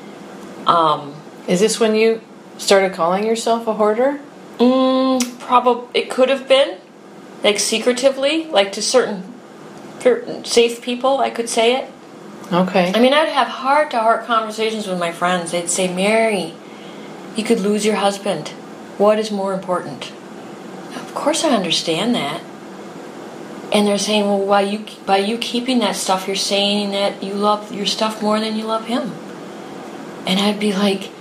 Um, 0.67 1.15
Is 1.48 1.60
this 1.60 1.79
when 1.79 1.96
you 1.96 2.22
started 2.58 2.93
calling 2.93 3.25
yourself 3.25 3.67
a 3.67 3.74
hoarder? 3.74 4.20
Mm, 4.60 5.39
probably 5.39 6.01
it 6.01 6.10
could 6.10 6.29
have 6.29 6.48
been, 6.48 6.77
like 7.43 7.60
secretively, 7.60 8.46
like 8.46 8.72
to 8.74 8.82
certain 8.82 9.24
certain 10.00 10.46
safe 10.46 10.82
people. 10.82 11.20
I 11.20 11.29
could 11.29 11.50
say 11.50 11.75
it. 11.75 11.91
Okay. 12.51 12.91
I 12.93 13.00
mean, 13.00 13.13
I'd 13.13 13.29
have 13.29 13.48
heart 13.48 13.91
to 13.91 14.00
heart 14.00 14.25
conversations 14.25 14.88
with 14.88 15.00
my 15.00 15.12
friends. 15.12 15.51
They'd 15.51 15.70
say, 15.70 15.93
"Mary, 15.93 16.53
you 17.36 17.43
could 17.43 17.60
lose 17.60 17.86
your 17.86 17.96
husband. 17.96 18.50
What 18.98 19.17
is 19.17 19.32
more 19.32 19.53
important?" 19.53 20.12
Of 20.96 21.13
course, 21.15 21.43
I 21.43 21.50
understand 21.50 22.13
that. 22.15 22.41
And 23.72 23.88
they're 23.88 23.98
saying, 23.98 24.25
"Well, 24.25 24.39
why 24.39 24.62
you 24.62 24.86
by 25.05 25.17
you 25.17 25.38
keeping 25.38 25.79
that 25.79 25.96
stuff, 25.96 26.27
you're 26.27 26.36
saying 26.36 26.91
that 26.91 27.24
you 27.24 27.34
love 27.34 27.74
your 27.74 27.88
stuff 27.88 28.22
more 28.22 28.39
than 28.39 28.55
you 28.55 28.65
love 28.65 28.86
him." 28.86 29.13
And 30.25 30.39
I'd 30.39 30.60
be 30.60 30.74
like, 30.74 31.12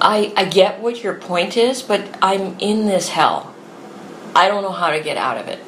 I, 0.00 0.32
I 0.36 0.44
get 0.44 0.80
what 0.80 1.02
your 1.02 1.14
point 1.14 1.56
is, 1.56 1.82
but 1.82 2.18
I'm 2.20 2.58
in 2.58 2.86
this 2.86 3.10
hell. 3.10 3.54
I 4.34 4.48
don't 4.48 4.62
know 4.62 4.72
how 4.72 4.90
to 4.90 5.00
get 5.00 5.16
out 5.16 5.38
of 5.38 5.48
it. 5.48 5.60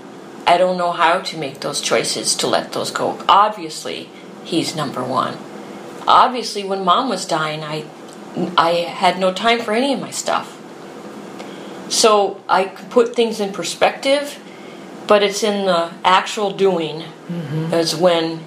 I 0.47 0.59
don't 0.59 0.76
know 0.76 0.93
how 0.93 1.21
to 1.21 1.38
make 1.38 1.61
those 1.61 1.81
choices 1.81 2.35
to 2.37 2.47
let 2.47 2.73
those 2.73 2.91
go. 2.91 3.23
Obviously, 3.29 4.09
he's 4.45 4.75
number 4.75 5.03
one. 5.03 5.38
Obviously, 6.07 6.64
when 6.64 6.85
mom 6.85 7.09
was 7.09 7.25
dying, 7.25 7.62
I, 7.62 7.85
I 8.59 8.71
had 8.71 9.19
no 9.19 9.33
time 9.33 9.61
for 9.61 9.73
any 9.73 9.95
of 9.95 10.00
my 10.00 10.11
stuff. 10.11 10.61
So 11.88 12.43
I 12.49 12.64
could 12.64 12.91
put 12.91 13.14
things 13.14 13.41
in 13.41 13.53
perspective, 13.53 14.38
but 15.07 15.23
it's 15.23 15.43
in 15.43 15.67
the 15.67 15.93
actual 16.05 16.50
doing 16.50 17.00
mm-hmm. 17.00 17.73
is 17.73 17.95
when 17.95 18.41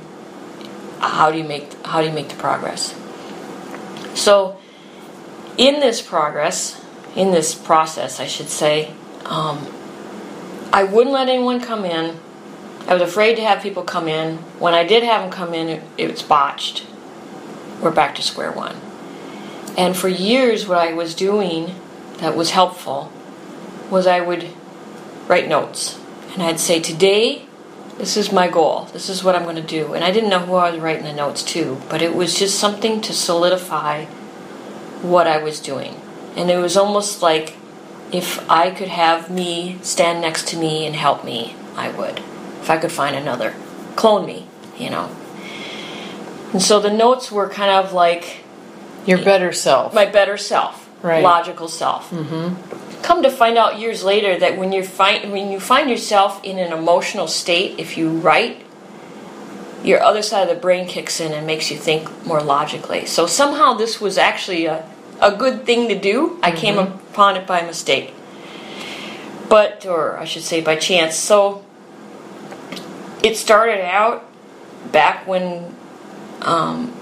how 0.99 1.31
do 1.31 1.37
you 1.37 1.43
make 1.43 1.71
how 1.85 2.01
do 2.01 2.07
you 2.07 2.13
make 2.13 2.29
the 2.29 2.35
progress. 2.35 2.93
So 4.17 4.57
in 5.57 5.79
this 5.79 6.01
progress, 6.01 6.83
in 7.15 7.31
this 7.31 7.55
process, 7.55 8.19
I 8.19 8.27
should 8.27 8.49
say, 8.49 8.93
um, 9.25 9.67
I 10.73 10.83
wouldn't 10.83 11.13
let 11.13 11.29
anyone 11.29 11.61
come 11.61 11.85
in. 11.85 12.19
I 12.87 12.93
was 12.93 13.01
afraid 13.01 13.35
to 13.35 13.43
have 13.43 13.61
people 13.61 13.83
come 13.83 14.07
in. 14.07 14.37
When 14.59 14.73
I 14.73 14.85
did 14.85 15.03
have 15.03 15.21
them 15.21 15.31
come 15.31 15.53
in, 15.53 15.69
it, 15.69 15.83
it 15.97 16.11
was 16.11 16.21
botched. 16.21 16.85
We're 17.81 17.91
back 17.91 18.15
to 18.15 18.21
square 18.21 18.51
one. 18.51 18.75
And 19.77 19.95
for 19.95 20.07
years, 20.07 20.67
what 20.67 20.79
I 20.79 20.93
was 20.93 21.13
doing 21.13 21.75
that 22.17 22.35
was 22.35 22.51
helpful 22.51 23.11
was 23.91 24.07
I 24.07 24.21
would 24.21 24.49
write 25.27 25.47
notes. 25.47 25.99
And 26.33 26.41
I'd 26.41 26.59
say, 26.59 26.79
Today, 26.79 27.46
this 27.97 28.15
is 28.17 28.31
my 28.31 28.47
goal. 28.47 28.85
This 28.93 29.09
is 29.09 29.23
what 29.23 29.35
I'm 29.35 29.43
going 29.43 29.55
to 29.55 29.61
do. 29.61 29.93
And 29.93 30.03
I 30.03 30.11
didn't 30.11 30.29
know 30.29 30.39
who 30.39 30.53
I 30.55 30.71
was 30.71 30.79
writing 30.79 31.03
the 31.03 31.13
notes 31.13 31.43
to, 31.53 31.81
but 31.89 32.01
it 32.01 32.15
was 32.15 32.37
just 32.37 32.59
something 32.59 33.01
to 33.01 33.13
solidify 33.13 34.05
what 35.01 35.27
I 35.27 35.37
was 35.41 35.59
doing. 35.59 35.99
And 36.35 36.49
it 36.51 36.57
was 36.57 36.77
almost 36.77 37.21
like 37.21 37.55
if 38.11 38.47
I 38.49 38.71
could 38.71 38.87
have 38.89 39.29
me 39.29 39.77
stand 39.81 40.21
next 40.21 40.47
to 40.49 40.57
me 40.57 40.85
and 40.85 40.95
help 40.95 41.23
me, 41.25 41.55
I 41.75 41.89
would. 41.89 42.19
If 42.61 42.69
I 42.69 42.77
could 42.77 42.91
find 42.91 43.15
another, 43.15 43.53
clone 43.95 44.25
me, 44.25 44.47
you 44.77 44.89
know. 44.89 45.09
And 46.53 46.61
so 46.61 46.79
the 46.79 46.91
notes 46.93 47.31
were 47.31 47.49
kind 47.49 47.71
of 47.71 47.93
like 47.93 48.43
Your 49.05 49.17
better 49.23 49.51
self. 49.51 49.93
my 49.93 50.05
better 50.05 50.37
self, 50.37 50.89
Right. 51.03 51.23
logical 51.23 51.67
self. 51.67 52.09
Mm-hmm. 52.11 52.86
Come 53.07 53.23
to 53.23 53.31
find 53.31 53.57
out 53.57 53.79
years 53.79 54.03
later 54.03 54.37
that 54.37 54.57
when 54.57 54.73
you 54.73 54.83
find 54.83 55.31
when 55.31 55.49
you 55.49 55.61
find 55.61 55.89
yourself 55.89 56.43
in 56.43 56.59
an 56.59 56.73
emotional 56.73 57.27
state, 57.29 57.79
if 57.79 57.97
you 57.97 58.09
write, 58.09 58.65
your 59.81 60.03
other 60.03 60.21
side 60.21 60.41
of 60.41 60.53
the 60.53 60.59
brain 60.59 60.89
kicks 60.89 61.21
in 61.21 61.31
and 61.31 61.47
makes 61.47 61.71
you 61.71 61.77
think 61.77 62.25
more 62.25 62.41
logically. 62.43 63.05
So 63.05 63.25
somehow 63.25 63.75
this 63.75 64.01
was 64.01 64.17
actually 64.17 64.65
a, 64.65 64.85
a 65.21 65.33
good 65.33 65.65
thing 65.65 65.87
to 65.87 65.97
do. 65.97 66.37
I 66.43 66.51
came 66.51 66.77
upon 66.77 67.37
it 67.37 67.47
by 67.47 67.61
mistake, 67.61 68.13
but 69.47 69.85
or 69.85 70.17
I 70.17 70.25
should 70.25 70.43
say 70.43 70.59
by 70.59 70.75
chance. 70.75 71.15
So 71.15 71.63
it 73.23 73.37
started 73.37 73.85
out 73.85 74.25
back 74.91 75.25
when 75.25 75.73
um, 76.41 76.93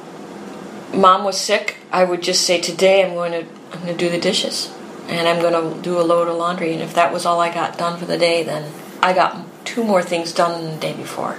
mom 0.93 1.23
was 1.23 1.41
sick, 1.41 1.77
I 1.91 2.03
would 2.03 2.21
just 2.21 2.43
say, 2.43 2.61
"Today 2.61 3.03
I'm 3.03 3.15
going 3.15 3.31
to 3.31 3.47
I'm 3.71 3.81
going 3.81 3.97
to 3.97 3.97
do 3.97 4.11
the 4.11 4.21
dishes, 4.21 4.71
and 5.07 5.27
I'm 5.27 5.39
going 5.41 5.53
to 5.53 5.81
do 5.81 5.99
a 5.99 6.03
load 6.03 6.27
of 6.27 6.37
laundry." 6.37 6.73
And 6.73 6.81
if 6.81 6.93
that 6.93 7.13
was 7.13 7.25
all 7.25 7.39
I 7.39 7.53
got 7.53 7.77
done 7.77 7.99
for 7.99 8.05
the 8.05 8.17
day, 8.17 8.43
then 8.43 8.71
I 9.01 9.13
got 9.13 9.65
two 9.65 9.83
more 9.83 10.01
things 10.01 10.31
done 10.31 10.61
than 10.61 10.71
the 10.75 10.79
day 10.79 10.93
before. 10.93 11.37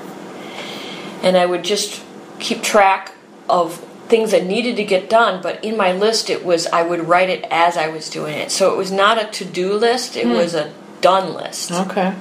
And 1.22 1.36
I 1.36 1.46
would 1.46 1.64
just 1.64 2.02
keep 2.38 2.62
track 2.62 3.12
of 3.48 3.78
things 4.08 4.30
that 4.30 4.44
needed 4.44 4.76
to 4.76 4.84
get 4.84 5.10
done, 5.10 5.42
but 5.42 5.64
in 5.64 5.76
my 5.76 5.92
list 5.92 6.30
it 6.30 6.44
was 6.44 6.66
I 6.68 6.82
would 6.82 7.08
write 7.08 7.28
it 7.28 7.44
as 7.50 7.76
I 7.76 7.88
was 7.88 8.08
doing 8.08 8.34
it. 8.36 8.50
So 8.50 8.72
it 8.72 8.76
was 8.76 8.92
not 8.92 9.22
a 9.22 9.26
to-do 9.26 9.74
list, 9.74 10.16
it 10.16 10.26
was 10.26 10.54
a 10.54 10.72
done 11.00 11.34
list. 11.34 11.72
okay. 11.72 12.14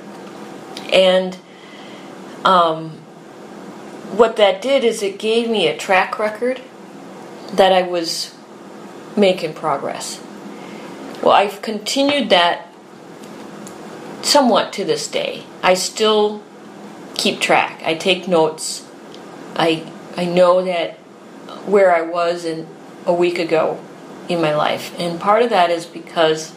And 0.91 1.37
um, 2.43 2.91
what 4.15 4.35
that 4.37 4.61
did 4.61 4.83
is 4.83 5.01
it 5.03 5.19
gave 5.19 5.49
me 5.49 5.67
a 5.67 5.77
track 5.77 6.19
record 6.19 6.61
that 7.53 7.71
I 7.71 7.83
was 7.83 8.33
making 9.15 9.53
progress. 9.53 10.21
Well, 11.21 11.31
I've 11.31 11.61
continued 11.61 12.29
that 12.29 12.67
somewhat 14.21 14.73
to 14.73 14.85
this 14.85 15.07
day. 15.07 15.43
I 15.63 15.73
still 15.73 16.43
keep 17.15 17.39
track. 17.39 17.81
I 17.83 17.95
take 17.95 18.27
notes. 18.27 18.87
I 19.55 19.91
I 20.17 20.25
know 20.25 20.63
that 20.63 20.97
where 21.65 21.95
I 21.95 22.01
was 22.01 22.45
in 22.45 22.67
a 23.05 23.13
week 23.13 23.39
ago 23.39 23.79
in 24.29 24.41
my 24.41 24.53
life. 24.53 24.97
And 24.99 25.19
part 25.19 25.41
of 25.41 25.49
that 25.49 25.69
is 25.69 25.85
because 25.85 26.53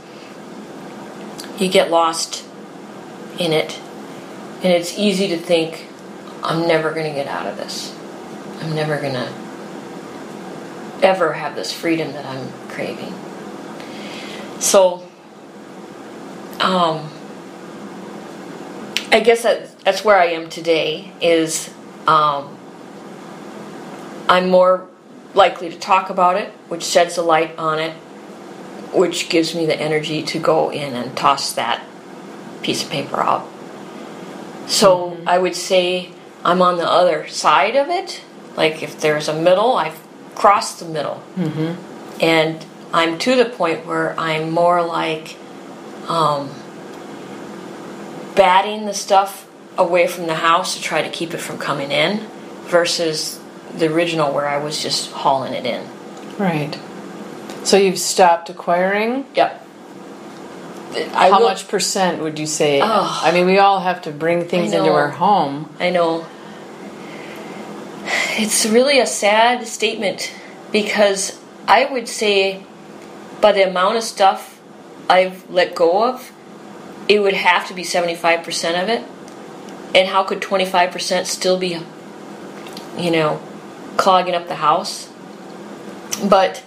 you 1.58 1.68
get 1.68 1.90
lost 1.90 2.44
in 3.38 3.52
it 3.52 3.78
and 4.62 4.72
it's 4.72 4.98
easy 4.98 5.28
to 5.28 5.36
think, 5.36 5.86
I'm 6.42 6.66
never 6.66 6.90
going 6.90 7.06
to 7.06 7.12
get 7.12 7.26
out 7.26 7.46
of 7.46 7.56
this. 7.56 7.96
I'm 8.60 8.74
never 8.74 9.00
going 9.00 9.14
to 9.14 9.32
ever 11.02 11.34
have 11.34 11.54
this 11.54 11.72
freedom 11.72 12.12
that 12.12 12.26
I'm 12.26 12.50
craving. 12.68 13.14
So, 14.60 15.06
um, 16.60 17.10
I 19.10 19.20
guess 19.20 19.42
that, 19.42 19.78
that's 19.80 20.04
where 20.04 20.16
I 20.16 20.26
am 20.26 20.48
today. 20.48 21.12
Is 21.20 21.72
um, 22.06 22.56
I'm 24.28 24.48
more 24.50 24.86
likely 25.34 25.70
to 25.70 25.78
talk 25.78 26.10
about 26.10 26.36
it, 26.36 26.50
which 26.68 26.82
sheds 26.82 27.16
a 27.16 27.22
light 27.22 27.56
on 27.58 27.78
it, 27.78 27.92
which 28.92 29.28
gives 29.28 29.54
me 29.54 29.66
the 29.66 29.80
energy 29.80 30.22
to 30.22 30.38
go 30.38 30.70
in 30.70 30.94
and 30.94 31.16
toss 31.16 31.52
that 31.54 31.84
piece 32.62 32.82
of 32.82 32.90
paper 32.90 33.20
out. 33.20 33.48
So 34.66 35.16
I 35.26 35.38
would 35.38 35.56
say 35.56 36.10
I'm 36.44 36.60
on 36.60 36.76
the 36.76 36.88
other 36.88 37.26
side 37.28 37.76
of 37.76 37.88
it. 37.88 38.22
Like 38.56 38.82
if 38.82 39.00
there's 39.00 39.28
a 39.28 39.34
middle, 39.34 39.76
I've 39.76 39.98
crossed 40.34 40.80
the 40.80 40.86
middle. 40.86 41.22
Mm-hmm. 41.36 42.22
And 42.22 42.64
I'm 42.92 43.18
to 43.18 43.34
the 43.36 43.44
point 43.44 43.86
where 43.86 44.18
I'm 44.18 44.50
more 44.50 44.82
like 44.82 45.36
um, 46.08 46.50
batting 48.34 48.86
the 48.86 48.94
stuff 48.94 49.46
away 49.76 50.06
from 50.06 50.26
the 50.26 50.34
house 50.34 50.76
to 50.76 50.82
try 50.82 51.02
to 51.02 51.10
keep 51.10 51.34
it 51.34 51.38
from 51.38 51.58
coming 51.58 51.90
in 51.90 52.26
versus 52.64 53.38
the 53.76 53.92
original 53.92 54.32
where 54.32 54.48
I 54.48 54.58
was 54.58 54.82
just 54.82 55.10
hauling 55.12 55.52
it 55.52 55.66
in. 55.66 55.86
Right. 56.38 56.78
So 57.64 57.76
you've 57.76 57.98
stopped 57.98 58.48
acquiring? 58.48 59.26
Yep. 59.34 59.66
I 61.14 61.28
How 61.30 61.40
will- 61.40 61.48
much 61.48 61.68
percent 61.68 62.22
would 62.22 62.38
you 62.38 62.46
say? 62.46 62.80
Oh. 62.82 63.20
I 63.22 63.30
mean, 63.32 63.46
we 63.46 63.58
all 63.58 63.80
have 63.80 64.02
to 64.02 64.10
bring 64.10 64.44
things 64.48 64.72
I 64.72 64.78
into 64.78 64.92
our 64.92 65.10
home. 65.10 65.74
I 65.78 65.90
know. 65.90 66.26
It's 68.40 68.64
really 68.66 68.98
a 69.00 69.06
sad 69.06 69.66
statement 69.66 70.32
because 70.72 71.38
I 71.66 71.84
would 71.92 72.08
say, 72.08 72.62
by 73.40 73.52
the 73.52 73.68
amount 73.68 73.96
of 73.96 74.02
stuff 74.02 74.60
I've 75.08 75.48
let 75.50 75.74
go 75.74 76.08
of, 76.08 76.32
it 77.08 77.20
would 77.20 77.34
have 77.34 77.66
to 77.68 77.74
be 77.74 77.82
75% 77.82 78.82
of 78.82 78.88
it. 78.88 79.04
And 79.94 80.08
how 80.08 80.22
could 80.22 80.40
25% 80.40 81.24
still 81.24 81.58
be, 81.58 81.80
you 82.98 83.10
know, 83.10 83.40
clogging 83.96 84.34
up 84.34 84.48
the 84.48 84.56
house? 84.56 85.08
But 86.22 86.62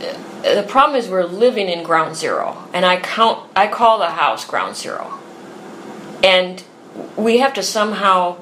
uh, 0.00 0.54
the 0.54 0.64
problem 0.68 0.98
is 0.98 1.08
we're 1.08 1.24
living 1.24 1.68
in 1.68 1.82
ground 1.82 2.16
zero, 2.16 2.68
and 2.74 2.84
I 2.84 2.98
count 2.98 3.48
I 3.56 3.68
call 3.68 3.98
the 3.98 4.10
house 4.10 4.44
ground 4.44 4.76
zero. 4.76 5.18
And 6.22 6.62
we 7.16 7.38
have 7.38 7.54
to 7.54 7.62
somehow 7.62 8.36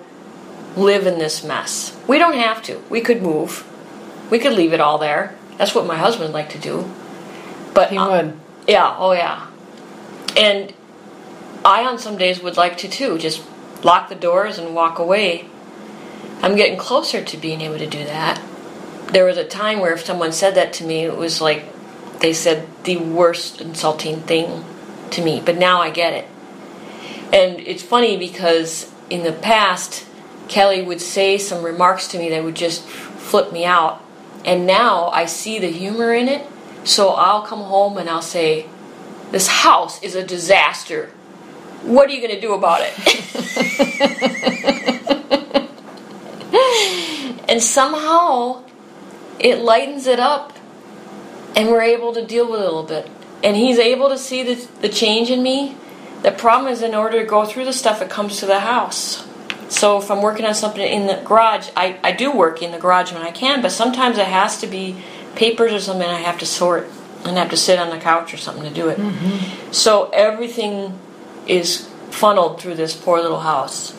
live 0.76 1.06
in 1.06 1.18
this 1.18 1.44
mess. 1.44 1.96
We 2.08 2.18
don't 2.18 2.34
have 2.34 2.62
to. 2.64 2.82
We 2.90 3.00
could 3.00 3.22
move. 3.22 3.64
We 4.30 4.38
could 4.38 4.52
leave 4.52 4.72
it 4.72 4.80
all 4.80 4.98
there. 4.98 5.35
That's 5.58 5.74
what 5.74 5.86
my 5.86 5.96
husband 5.96 6.28
would 6.28 6.34
like 6.34 6.50
to 6.50 6.58
do. 6.58 6.90
But 7.74 7.90
He 7.90 7.98
uh, 7.98 8.08
would. 8.08 8.40
yeah, 8.66 8.94
oh 8.98 9.12
yeah. 9.12 9.46
And 10.36 10.72
I 11.64 11.84
on 11.84 11.98
some 11.98 12.16
days 12.18 12.42
would 12.42 12.56
like 12.56 12.76
to 12.78 12.88
too, 12.88 13.18
just 13.18 13.42
lock 13.82 14.08
the 14.08 14.14
doors 14.14 14.58
and 14.58 14.74
walk 14.74 14.98
away. 14.98 15.46
I'm 16.42 16.56
getting 16.56 16.78
closer 16.78 17.24
to 17.24 17.36
being 17.36 17.60
able 17.60 17.78
to 17.78 17.86
do 17.86 18.04
that. 18.04 18.40
There 19.08 19.24
was 19.24 19.36
a 19.36 19.44
time 19.44 19.80
where 19.80 19.92
if 19.94 20.04
someone 20.04 20.32
said 20.32 20.54
that 20.54 20.72
to 20.74 20.84
me, 20.84 21.04
it 21.04 21.16
was 21.16 21.40
like 21.40 21.64
they 22.20 22.32
said 22.32 22.68
the 22.84 22.96
worst 22.96 23.60
insulting 23.60 24.20
thing 24.22 24.64
to 25.12 25.22
me, 25.22 25.40
but 25.44 25.56
now 25.56 25.80
I 25.80 25.90
get 25.90 26.12
it. 26.12 26.26
And 27.32 27.60
it's 27.60 27.82
funny 27.82 28.16
because 28.16 28.92
in 29.10 29.22
the 29.22 29.32
past, 29.32 30.06
Kelly 30.48 30.82
would 30.82 31.00
say 31.00 31.38
some 31.38 31.64
remarks 31.64 32.08
to 32.08 32.18
me 32.18 32.30
that 32.30 32.44
would 32.44 32.54
just 32.56 32.84
flip 32.84 33.52
me 33.52 33.64
out. 33.64 34.02
And 34.46 34.66
now 34.66 35.08
I 35.08 35.26
see 35.26 35.58
the 35.58 35.70
humor 35.70 36.14
in 36.14 36.28
it. 36.28 36.46
So 36.84 37.10
I'll 37.10 37.42
come 37.42 37.60
home 37.60 37.98
and 37.98 38.08
I'll 38.08 38.22
say, 38.22 38.66
This 39.32 39.48
house 39.48 40.00
is 40.02 40.14
a 40.14 40.24
disaster. 40.24 41.10
What 41.82 42.08
are 42.08 42.12
you 42.12 42.20
going 42.20 42.34
to 42.34 42.40
do 42.40 42.54
about 42.54 42.80
it? 42.82 42.94
and 47.48 47.62
somehow 47.62 48.62
it 49.38 49.58
lightens 49.58 50.06
it 50.06 50.18
up 50.18 50.52
and 51.56 51.68
we're 51.68 51.82
able 51.82 52.12
to 52.14 52.24
deal 52.24 52.50
with 52.50 52.60
it 52.60 52.62
a 52.62 52.66
little 52.66 52.82
bit. 52.82 53.10
And 53.42 53.56
he's 53.56 53.78
able 53.78 54.08
to 54.10 54.18
see 54.18 54.42
the, 54.42 54.68
the 54.80 54.88
change 54.88 55.30
in 55.30 55.42
me. 55.42 55.76
The 56.22 56.30
problem 56.30 56.72
is, 56.72 56.82
in 56.82 56.94
order 56.94 57.20
to 57.20 57.26
go 57.26 57.44
through 57.44 57.64
the 57.64 57.72
stuff, 57.72 58.02
it 58.02 58.10
comes 58.10 58.40
to 58.40 58.46
the 58.46 58.60
house. 58.60 59.26
So 59.68 59.98
if 59.98 60.10
I'm 60.10 60.22
working 60.22 60.44
on 60.46 60.54
something 60.54 60.82
in 60.82 61.06
the 61.06 61.20
garage, 61.24 61.70
I, 61.76 61.98
I 62.02 62.12
do 62.12 62.30
work 62.32 62.62
in 62.62 62.70
the 62.72 62.78
garage 62.78 63.12
when 63.12 63.22
I 63.22 63.30
can, 63.32 63.62
but 63.62 63.72
sometimes 63.72 64.16
it 64.18 64.26
has 64.26 64.60
to 64.60 64.66
be 64.66 64.96
papers 65.34 65.72
or 65.72 65.80
something 65.80 66.08
I 66.08 66.20
have 66.20 66.38
to 66.38 66.46
sort 66.46 66.88
and 67.24 67.36
have 67.36 67.50
to 67.50 67.56
sit 67.56 67.78
on 67.78 67.90
the 67.90 67.98
couch 67.98 68.32
or 68.32 68.36
something 68.36 68.62
to 68.62 68.70
do 68.70 68.88
it. 68.88 68.98
So 69.74 70.08
everything 70.10 70.98
is 71.46 71.88
funneled 72.10 72.60
through 72.60 72.76
this 72.76 72.94
poor 72.94 73.20
little 73.20 73.40
house. 73.40 73.92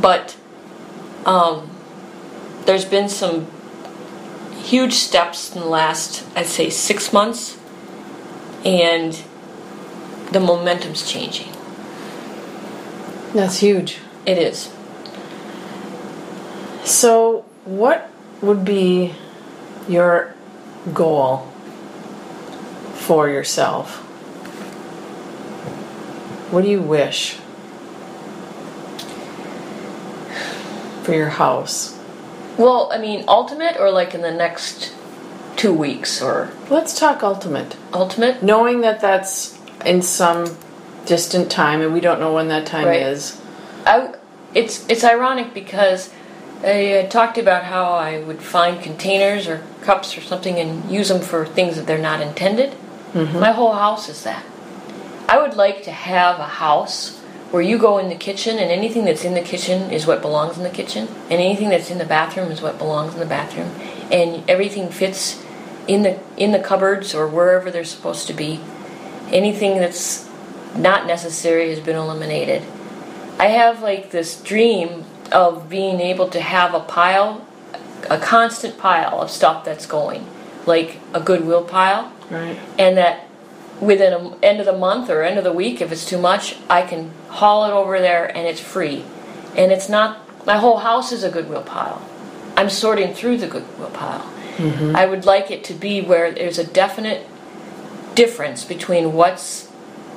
But 0.00 0.36
um, 1.24 1.70
there's 2.66 2.84
been 2.84 3.08
some 3.08 3.46
huge 4.62 4.94
steps 4.94 5.54
in 5.54 5.62
the 5.62 5.68
last, 5.68 6.26
I'd 6.36 6.46
say, 6.46 6.68
six 6.70 7.12
months, 7.12 7.58
and 8.64 9.18
the 10.32 10.40
momentum's 10.40 11.10
changing. 11.10 11.52
That's 13.32 13.58
huge. 13.58 13.98
It 14.26 14.38
is. 14.38 14.72
So, 16.84 17.44
what 17.64 18.10
would 18.42 18.64
be 18.64 19.14
your 19.88 20.34
goal 20.92 21.48
for 22.94 23.28
yourself? 23.28 23.96
What 26.50 26.62
do 26.62 26.68
you 26.70 26.80
wish 26.80 27.36
for 31.02 31.14
your 31.14 31.30
house? 31.30 31.98
Well, 32.56 32.90
I 32.92 32.98
mean, 32.98 33.24
ultimate 33.28 33.76
or 33.78 33.90
like 33.90 34.14
in 34.14 34.22
the 34.22 34.30
next 34.30 34.92
two 35.56 35.72
weeks 35.72 36.22
or 36.22 36.50
Let's 36.70 36.98
talk 36.98 37.22
ultimate. 37.22 37.76
ultimate? 37.92 38.42
Knowing 38.42 38.80
that 38.82 39.00
that's 39.00 39.58
in 39.84 40.02
some 40.02 40.56
distant 41.06 41.50
time 41.50 41.80
and 41.80 41.92
we 41.92 42.00
don't 42.00 42.20
know 42.20 42.32
when 42.32 42.48
that 42.48 42.66
time 42.66 42.86
Right. 42.86 43.02
is. 43.02 43.40
I, 43.86 44.14
it's 44.54 44.88
it's 44.88 45.04
ironic 45.04 45.52
because 45.52 46.10
I 46.62 47.06
talked 47.10 47.38
about 47.38 47.64
how 47.64 47.92
I 47.92 48.20
would 48.20 48.40
find 48.40 48.82
containers 48.82 49.46
or 49.46 49.62
cups 49.82 50.16
or 50.16 50.22
something 50.22 50.58
and 50.58 50.90
use 50.90 51.08
them 51.08 51.20
for 51.20 51.44
things 51.44 51.76
that 51.76 51.86
they're 51.86 51.98
not 51.98 52.20
intended. 52.20 52.70
Mm-hmm. 53.12 53.38
My 53.38 53.52
whole 53.52 53.74
house 53.74 54.08
is 54.08 54.24
that. 54.24 54.44
I 55.28 55.40
would 55.40 55.54
like 55.54 55.82
to 55.84 55.90
have 55.90 56.38
a 56.38 56.46
house 56.46 57.18
where 57.50 57.62
you 57.62 57.78
go 57.78 57.98
in 57.98 58.08
the 58.08 58.14
kitchen 58.14 58.58
and 58.58 58.70
anything 58.70 59.04
that's 59.04 59.24
in 59.24 59.34
the 59.34 59.40
kitchen 59.40 59.90
is 59.90 60.06
what 60.06 60.20
belongs 60.20 60.56
in 60.56 60.64
the 60.64 60.70
kitchen, 60.70 61.06
and 61.30 61.32
anything 61.32 61.68
that's 61.68 61.90
in 61.90 61.98
the 61.98 62.04
bathroom 62.04 62.50
is 62.50 62.60
what 62.60 62.78
belongs 62.78 63.14
in 63.14 63.20
the 63.20 63.26
bathroom, 63.26 63.70
and 64.10 64.48
everything 64.48 64.90
fits 64.90 65.42
in 65.86 66.02
the 66.02 66.18
in 66.36 66.52
the 66.52 66.58
cupboards 66.58 67.14
or 67.14 67.28
wherever 67.28 67.70
they're 67.70 67.84
supposed 67.84 68.26
to 68.26 68.32
be. 68.32 68.60
Anything 69.28 69.78
that's 69.78 70.28
not 70.74 71.06
necessary 71.06 71.70
has 71.70 71.80
been 71.80 71.96
eliminated. 71.96 72.62
I 73.38 73.46
have 73.48 73.82
like 73.82 74.10
this 74.10 74.40
dream 74.40 75.04
of 75.32 75.68
being 75.68 76.00
able 76.00 76.28
to 76.28 76.40
have 76.40 76.74
a 76.74 76.80
pile, 76.80 77.46
a 78.08 78.18
constant 78.18 78.78
pile 78.78 79.20
of 79.20 79.30
stuff 79.30 79.64
that's 79.64 79.86
going, 79.86 80.26
like 80.66 80.98
a 81.12 81.20
Goodwill 81.20 81.64
pile, 81.64 82.12
Right. 82.30 82.58
and 82.78 82.96
that 82.96 83.26
within 83.80 84.12
a 84.12 84.36
end 84.42 84.60
of 84.60 84.66
the 84.66 84.72
month 84.72 85.10
or 85.10 85.22
end 85.22 85.36
of 85.38 85.44
the 85.44 85.52
week, 85.52 85.80
if 85.80 85.90
it's 85.90 86.04
too 86.06 86.18
much, 86.18 86.56
I 86.70 86.82
can 86.82 87.10
haul 87.28 87.64
it 87.66 87.72
over 87.72 87.98
there 88.00 88.26
and 88.26 88.46
it's 88.46 88.60
free. 88.60 89.04
And 89.56 89.72
it's 89.72 89.88
not 89.88 90.18
my 90.46 90.58
whole 90.58 90.78
house 90.78 91.10
is 91.12 91.24
a 91.24 91.30
Goodwill 91.30 91.62
pile. 91.62 92.00
I'm 92.56 92.70
sorting 92.70 93.14
through 93.14 93.38
the 93.38 93.46
Goodwill 93.48 93.90
pile. 93.90 94.30
Mm-hmm. 94.56 94.94
I 94.94 95.06
would 95.06 95.24
like 95.24 95.50
it 95.50 95.64
to 95.64 95.74
be 95.74 96.00
where 96.00 96.30
there's 96.30 96.58
a 96.58 96.66
definite 96.66 97.26
difference 98.14 98.64
between 98.64 99.12
what's 99.14 99.68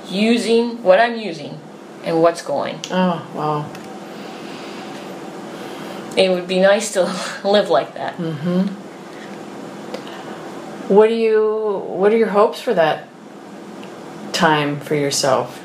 using, 0.07 0.83
what 0.83 0.99
I'm 0.99 1.17
using, 1.17 1.59
and 2.03 2.21
what's 2.21 2.41
going. 2.41 2.79
Oh, 2.91 3.27
wow. 3.33 3.69
It 6.17 6.29
would 6.31 6.47
be 6.47 6.59
nice 6.59 6.93
to 6.93 7.03
live 7.47 7.69
like 7.69 7.93
that. 7.93 8.17
Mm-hmm. 8.17 8.67
What 10.93 11.07
do 11.09 11.15
you 11.15 11.83
what 11.87 12.13
are 12.13 12.17
your 12.17 12.29
hopes 12.29 12.61
for 12.61 12.73
that 12.73 13.07
time 14.31 14.79
for 14.79 14.95
yourself? 14.95 15.63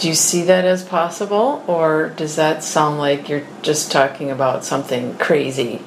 Do 0.00 0.08
you 0.08 0.14
see 0.14 0.42
that 0.44 0.64
as 0.64 0.82
possible 0.82 1.62
or 1.66 2.08
does 2.16 2.36
that 2.36 2.64
sound 2.64 2.98
like 2.98 3.28
you're 3.28 3.46
just 3.60 3.92
talking 3.92 4.30
about 4.30 4.64
something 4.64 5.18
crazy, 5.18 5.82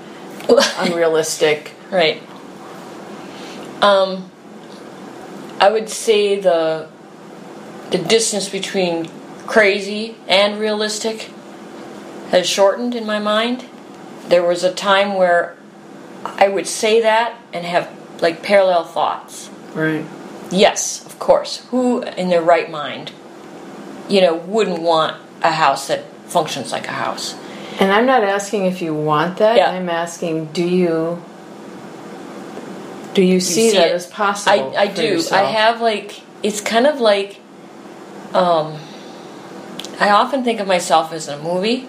unrealistic? 0.78 1.72
Right. 1.90 2.22
Um, 3.82 4.30
I 5.60 5.70
would 5.70 5.90
say 5.90 6.40
the 6.40 6.90
the 7.92 7.98
distance 7.98 8.50
between 8.50 9.10
crazy 9.48 10.16
and 10.28 10.60
realistic 10.60 11.32
has 12.32 12.48
shortened 12.48 12.96
in 12.96 13.06
my 13.06 13.20
mind. 13.20 13.66
There 14.28 14.44
was 14.44 14.64
a 14.64 14.74
time 14.74 15.16
where 15.16 15.56
I 16.24 16.48
would 16.48 16.68
say 16.68 17.02
that 17.02 17.38
and 17.54 17.66
have 17.66 17.90
like 18.22 18.42
parallel 18.42 18.84
thoughts. 18.84 19.50
Right. 19.74 20.06
Yes, 20.52 21.06
of 21.06 21.20
course. 21.20 21.66
Who 21.70 22.02
in 22.02 22.30
their 22.30 22.42
right 22.42 22.70
mind, 22.70 23.12
you 24.10 24.22
know, 24.22 24.36
wouldn't 24.36 24.82
want 24.82 25.18
a 25.42 25.52
house 25.52 25.88
that 25.88 26.06
functions 26.28 26.72
like 26.72 26.88
a 26.88 26.92
house? 26.92 27.36
And 27.80 27.92
I'm 27.92 28.06
not 28.06 28.24
asking 28.24 28.66
if 28.66 28.82
you 28.82 28.94
want 28.94 29.38
that. 29.38 29.58
Yeah. 29.58 29.72
I'm 29.72 29.90
asking 29.90 30.48
do 30.48 30.66
you 30.66 31.22
do 33.14 33.24
you 33.24 33.40
see, 33.40 33.70
see 33.70 33.78
that 33.78 33.90
it. 33.90 33.94
as 33.94 34.08
possible? 34.08 34.76
I, 34.76 34.84
I 34.84 34.88
do. 34.88 35.22
I 35.32 35.44
have 35.44 35.82
like 35.82 36.22
it's 36.44 36.62
kind 36.62 36.88
of 36.88 37.00
like 37.00 37.40
um 38.34 38.78
I 40.00 40.10
often 40.10 40.44
think 40.44 40.60
of 40.60 40.68
myself 40.68 41.14
as 41.14 41.28
a 41.28 41.42
movie. 41.42 41.88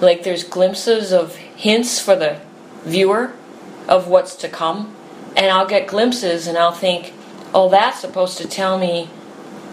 Like 0.00 0.24
there's 0.24 0.44
glimpses 0.44 1.12
of 1.12 1.36
hints 1.36 2.00
for 2.00 2.16
the 2.16 2.40
viewer 2.82 3.32
of 3.88 4.08
what's 4.08 4.34
to 4.36 4.48
come. 4.48 4.94
And 5.36 5.46
I'll 5.46 5.66
get 5.66 5.86
glimpses 5.86 6.46
and 6.46 6.58
I'll 6.58 6.72
think, 6.72 7.12
oh 7.52 7.68
that's 7.68 8.00
supposed 8.00 8.38
to 8.38 8.48
tell 8.48 8.78
me 8.78 9.06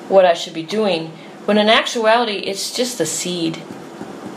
what 0.08 0.26
I 0.26 0.34
should 0.34 0.54
be 0.54 0.64
doing. 0.64 1.08
When 1.46 1.58
in 1.58 1.70
actuality 1.70 2.38
it's 2.38 2.76
just 2.76 2.98
the 2.98 3.06
seed 3.06 3.58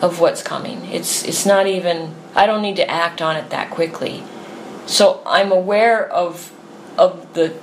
of 0.00 0.20
what's 0.20 0.42
coming. 0.42 0.84
It's 0.86 1.24
it's 1.24 1.46
not 1.46 1.66
even 1.66 2.14
I 2.34 2.46
don't 2.46 2.62
need 2.62 2.76
to 2.76 2.90
act 2.90 3.20
on 3.20 3.36
it 3.36 3.50
that 3.50 3.70
quickly. 3.70 4.22
So 4.86 5.22
I'm 5.26 5.52
aware 5.52 6.08
of 6.08 6.52
of 6.98 7.34
the 7.34 7.54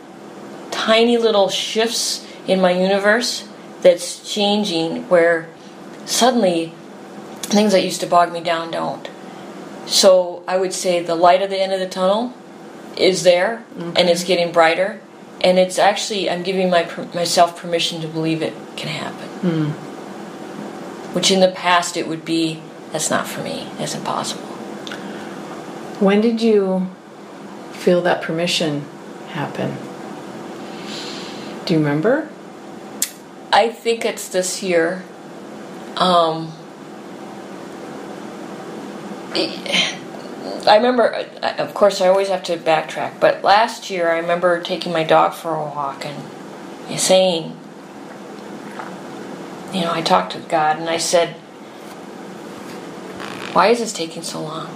tiny 0.69 1.17
little 1.17 1.49
shifts 1.49 2.25
in 2.47 2.61
my 2.61 2.71
universe 2.71 3.47
that's 3.81 4.31
changing 4.31 5.07
where 5.09 5.49
suddenly 6.05 6.73
things 7.41 7.73
that 7.73 7.83
used 7.83 8.01
to 8.01 8.07
bog 8.07 8.31
me 8.31 8.41
down 8.41 8.71
don't. 8.71 9.09
So 9.85 10.43
I 10.47 10.57
would 10.57 10.73
say 10.73 11.01
the 11.01 11.15
light 11.15 11.41
at 11.41 11.49
the 11.49 11.59
end 11.59 11.73
of 11.73 11.79
the 11.79 11.89
tunnel 11.89 12.33
is 12.97 13.23
there 13.23 13.63
and 13.77 14.09
it's 14.09 14.23
getting 14.23 14.51
brighter 14.51 15.01
and 15.41 15.57
it's 15.57 15.79
actually 15.79 16.29
I'm 16.29 16.43
giving 16.43 16.69
my 16.69 16.89
myself 17.13 17.59
permission 17.59 18.01
to 18.01 18.07
believe 18.07 18.41
it 18.41 18.53
can 18.75 18.89
happen. 18.89 19.27
Hmm. 19.39 19.65
Which 21.13 21.31
in 21.31 21.39
the 21.39 21.49
past 21.51 21.97
it 21.97 22.07
would 22.07 22.23
be 22.23 22.61
that's 22.91 23.09
not 23.09 23.27
for 23.27 23.41
me. 23.41 23.67
That's 23.77 23.95
impossible. 23.95 24.43
When 25.99 26.21
did 26.21 26.41
you 26.41 26.89
feel 27.73 28.01
that 28.01 28.21
permission 28.21 28.85
happen? 29.29 29.77
Do 31.65 31.73
you 31.73 31.79
remember? 31.79 32.30
I 33.53 33.69
think 33.69 34.05
it's 34.05 34.29
this 34.29 34.63
year. 34.63 35.03
Um, 35.97 36.53
I 39.33 40.75
remember, 40.75 41.27
of 41.41 41.73
course, 41.73 42.01
I 42.01 42.07
always 42.07 42.29
have 42.29 42.43
to 42.43 42.57
backtrack, 42.57 43.19
but 43.19 43.43
last 43.43 43.89
year 43.89 44.09
I 44.09 44.19
remember 44.19 44.61
taking 44.61 44.93
my 44.93 45.03
dog 45.03 45.33
for 45.33 45.53
a 45.55 45.59
walk 45.59 46.05
and 46.05 46.99
saying, 46.99 47.57
you 49.73 49.81
know, 49.81 49.91
I 49.91 50.01
talked 50.01 50.33
to 50.33 50.39
God 50.39 50.79
and 50.79 50.89
I 50.89 50.97
said, 50.97 51.35
why 53.53 53.67
is 53.67 53.79
this 53.79 53.91
taking 53.91 54.23
so 54.23 54.41
long? 54.41 54.67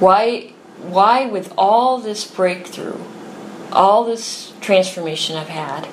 Why, 0.00 0.52
why 0.80 1.26
with 1.26 1.52
all 1.58 1.98
this 1.98 2.26
breakthrough, 2.26 2.98
all 3.72 4.04
this 4.04 4.52
transformation 4.60 5.36
I've 5.36 5.48
had, 5.48 5.88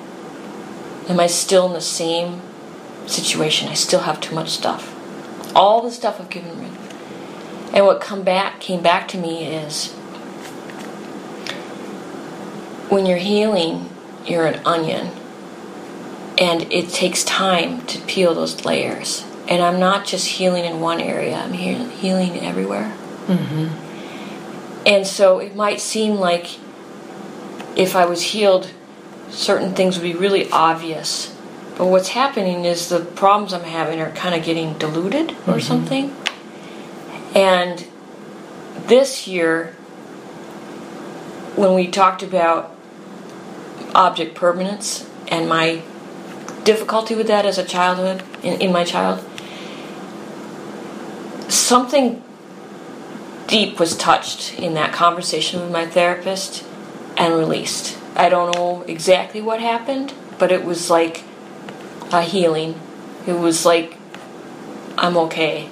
am 1.08 1.20
I 1.20 1.26
still 1.26 1.66
in 1.66 1.72
the 1.72 1.80
same 1.80 2.40
situation? 3.06 3.68
I 3.68 3.74
still 3.74 4.00
have 4.00 4.20
too 4.20 4.34
much 4.34 4.50
stuff. 4.50 4.94
All 5.54 5.82
the 5.82 5.90
stuff 5.90 6.20
I've 6.20 6.30
given 6.30 6.58
rid 6.58 6.68
of. 6.68 7.74
And 7.74 7.86
what 7.86 8.00
come 8.00 8.22
back 8.22 8.60
came 8.60 8.82
back 8.82 9.08
to 9.08 9.18
me 9.18 9.46
is 9.46 9.92
when 12.88 13.06
you're 13.06 13.18
healing, 13.18 13.88
you're 14.26 14.46
an 14.46 14.60
onion. 14.66 15.10
And 16.38 16.70
it 16.72 16.88
takes 16.90 17.24
time 17.24 17.84
to 17.86 17.98
peel 18.00 18.34
those 18.34 18.64
layers. 18.64 19.24
And 19.48 19.62
I'm 19.62 19.80
not 19.80 20.06
just 20.06 20.26
healing 20.26 20.64
in 20.64 20.80
one 20.80 21.00
area, 21.00 21.36
I'm 21.36 21.52
healing 21.52 22.40
everywhere. 22.40 22.94
Mm-hmm. 23.26 24.86
And 24.86 25.06
so 25.06 25.38
it 25.38 25.54
might 25.54 25.80
seem 25.80 26.14
like 26.14 26.58
if 27.76 27.94
I 27.96 28.04
was 28.04 28.22
healed, 28.22 28.70
certain 29.32 29.74
things 29.74 29.96
would 29.96 30.04
be 30.04 30.14
really 30.14 30.50
obvious. 30.50 31.34
But 31.76 31.86
what's 31.86 32.10
happening 32.10 32.64
is 32.64 32.88
the 32.88 33.00
problems 33.00 33.52
I'm 33.52 33.64
having 33.64 34.00
are 34.00 34.10
kind 34.12 34.34
of 34.34 34.44
getting 34.44 34.74
diluted 34.78 35.30
or 35.30 35.34
mm-hmm. 35.34 35.60
something. 35.60 36.16
And 37.34 37.86
this 38.86 39.26
year, 39.26 39.68
when 41.56 41.74
we 41.74 41.88
talked 41.88 42.22
about 42.22 42.76
object 43.94 44.34
permanence 44.34 45.08
and 45.28 45.48
my 45.48 45.82
difficulty 46.64 47.14
with 47.14 47.26
that 47.26 47.46
as 47.46 47.58
a 47.58 47.64
childhood, 47.64 48.22
in, 48.42 48.60
in 48.60 48.72
my 48.72 48.84
child, 48.84 49.24
something 51.50 52.22
deep 53.46 53.80
was 53.80 53.96
touched 53.96 54.58
in 54.58 54.74
that 54.74 54.92
conversation 54.92 55.60
with 55.60 55.70
my 55.70 55.86
therapist 55.86 56.64
and 57.16 57.34
released. 57.34 57.98
I 58.14 58.28
don't 58.28 58.54
know 58.54 58.82
exactly 58.82 59.40
what 59.40 59.60
happened, 59.60 60.12
but 60.38 60.52
it 60.52 60.64
was 60.64 60.90
like 60.90 61.24
a 62.12 62.22
healing. 62.22 62.78
It 63.26 63.34
was 63.34 63.64
like 63.64 63.96
I'm 64.98 65.16
okay. 65.16 65.70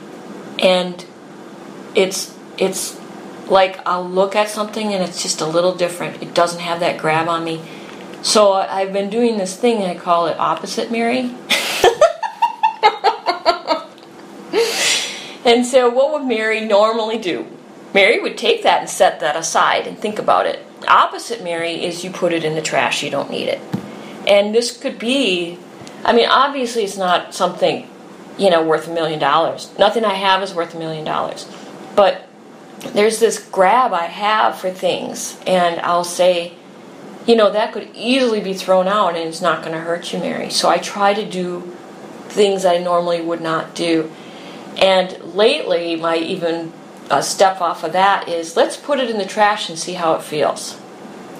And 0.58 1.04
it's 1.94 2.36
it's 2.58 2.98
like 3.48 3.80
I'll 3.86 4.08
look 4.08 4.34
at 4.36 4.48
something 4.48 4.92
and 4.92 5.02
it's 5.02 5.22
just 5.22 5.40
a 5.40 5.46
little 5.46 5.74
different. 5.74 6.22
It 6.22 6.34
doesn't 6.34 6.60
have 6.60 6.80
that 6.80 6.98
grab 6.98 7.28
on 7.28 7.44
me. 7.44 7.62
So 8.22 8.52
I've 8.52 8.92
been 8.92 9.10
doing 9.10 9.38
this 9.38 9.56
thing 9.56 9.82
I 9.82 9.94
call 9.94 10.26
it 10.26 10.38
opposite 10.38 10.90
Mary. 10.90 11.20
and 15.44 15.64
so 15.64 15.88
what 15.88 16.12
would 16.12 16.28
Mary 16.28 16.60
normally 16.60 17.18
do? 17.18 17.46
Mary 17.94 18.20
would 18.20 18.38
take 18.38 18.62
that 18.62 18.80
and 18.80 18.90
set 18.90 19.20
that 19.20 19.36
aside 19.36 19.86
and 19.86 19.98
think 19.98 20.18
about 20.18 20.46
it. 20.46 20.64
Opposite 20.88 21.42
Mary 21.42 21.84
is 21.84 22.04
you 22.04 22.10
put 22.10 22.32
it 22.32 22.44
in 22.44 22.54
the 22.54 22.62
trash, 22.62 23.02
you 23.02 23.10
don't 23.10 23.30
need 23.30 23.48
it. 23.48 23.60
And 24.26 24.54
this 24.54 24.76
could 24.76 24.98
be, 24.98 25.58
I 26.04 26.12
mean, 26.12 26.28
obviously 26.28 26.84
it's 26.84 26.96
not 26.96 27.34
something, 27.34 27.88
you 28.38 28.50
know, 28.50 28.62
worth 28.62 28.88
a 28.88 28.92
million 28.92 29.18
dollars. 29.18 29.70
Nothing 29.78 30.04
I 30.04 30.14
have 30.14 30.42
is 30.42 30.54
worth 30.54 30.74
a 30.74 30.78
million 30.78 31.04
dollars. 31.04 31.46
But 31.96 32.26
there's 32.94 33.18
this 33.18 33.38
grab 33.38 33.92
I 33.92 34.06
have 34.06 34.58
for 34.58 34.70
things, 34.70 35.38
and 35.46 35.80
I'll 35.80 36.04
say, 36.04 36.54
you 37.26 37.36
know, 37.36 37.50
that 37.50 37.72
could 37.72 37.90
easily 37.94 38.40
be 38.40 38.54
thrown 38.54 38.88
out 38.88 39.14
and 39.14 39.28
it's 39.28 39.42
not 39.42 39.60
going 39.62 39.72
to 39.72 39.80
hurt 39.80 40.12
you, 40.12 40.18
Mary. 40.18 40.50
So 40.50 40.68
I 40.68 40.78
try 40.78 41.14
to 41.14 41.24
do 41.28 41.76
things 42.28 42.64
I 42.64 42.78
normally 42.78 43.20
would 43.20 43.40
not 43.40 43.74
do. 43.74 44.10
And 44.76 45.18
lately, 45.34 45.96
my 45.96 46.16
even 46.16 46.72
a 47.10 47.22
step 47.22 47.60
off 47.60 47.82
of 47.82 47.92
that 47.92 48.28
is 48.28 48.56
let's 48.56 48.76
put 48.76 49.00
it 49.00 49.10
in 49.10 49.18
the 49.18 49.26
trash 49.26 49.68
and 49.68 49.78
see 49.78 49.94
how 49.94 50.14
it 50.14 50.22
feels. 50.22 50.80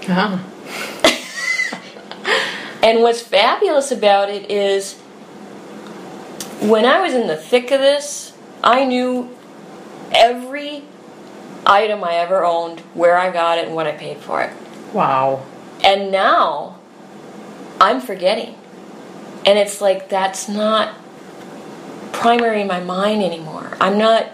Uh-huh. 0.08 0.38
and 2.82 3.00
what's 3.00 3.22
fabulous 3.22 3.92
about 3.92 4.28
it 4.28 4.50
is 4.50 4.98
when 6.60 6.84
I 6.84 7.00
was 7.00 7.14
in 7.14 7.28
the 7.28 7.36
thick 7.36 7.70
of 7.70 7.80
this, 7.80 8.36
I 8.62 8.84
knew 8.84 9.34
every 10.12 10.82
item 11.64 12.02
I 12.02 12.14
ever 12.14 12.44
owned, 12.44 12.80
where 12.94 13.16
I 13.16 13.30
got 13.30 13.58
it, 13.58 13.66
and 13.66 13.74
what 13.74 13.86
I 13.86 13.92
paid 13.92 14.18
for 14.18 14.42
it. 14.42 14.52
Wow. 14.92 15.46
And 15.84 16.10
now 16.10 16.78
I'm 17.80 18.00
forgetting. 18.00 18.56
And 19.46 19.58
it's 19.58 19.80
like 19.80 20.08
that's 20.08 20.48
not 20.48 20.94
primary 22.12 22.60
in 22.60 22.66
my 22.66 22.80
mind 22.80 23.22
anymore. 23.22 23.76
I'm 23.80 23.96
not 23.96 24.30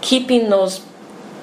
keeping 0.00 0.50
those 0.50 0.80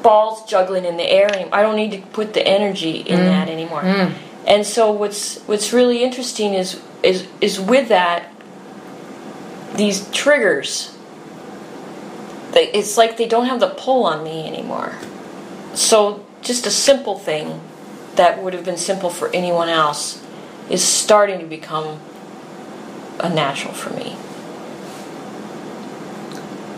balls 0.01 0.43
juggling 0.45 0.85
in 0.85 0.97
the 0.97 1.09
air 1.09 1.33
anymore. 1.33 1.55
I 1.55 1.61
don't 1.61 1.75
need 1.75 1.91
to 1.91 2.01
put 2.07 2.33
the 2.33 2.45
energy 2.45 2.97
in 2.97 3.19
mm. 3.19 3.25
that 3.25 3.49
anymore. 3.49 3.81
Mm. 3.81 4.13
And 4.45 4.65
so 4.65 4.91
what's 4.91 5.39
what's 5.43 5.71
really 5.71 6.03
interesting 6.03 6.53
is 6.53 6.81
is 7.01 7.27
is 7.39 7.59
with 7.59 7.89
that 7.89 8.31
these 9.75 10.09
triggers 10.11 10.95
they, 12.51 12.69
it's 12.71 12.97
like 12.97 13.17
they 13.17 13.27
don't 13.27 13.47
have 13.47 13.59
the 13.59 13.69
pull 13.69 14.05
on 14.05 14.23
me 14.23 14.47
anymore. 14.47 14.95
So 15.73 16.23
just 16.41 16.67
a 16.67 16.71
simple 16.71 17.17
thing 17.17 17.61
that 18.15 18.43
would 18.43 18.53
have 18.53 18.63
been 18.63 18.77
simple 18.77 19.09
for 19.09 19.33
anyone 19.33 19.69
else 19.69 20.23
is 20.69 20.83
starting 20.83 21.39
to 21.39 21.45
become 21.45 21.99
a 23.19 23.29
natural 23.29 23.73
for 23.73 23.89
me. 23.91 24.15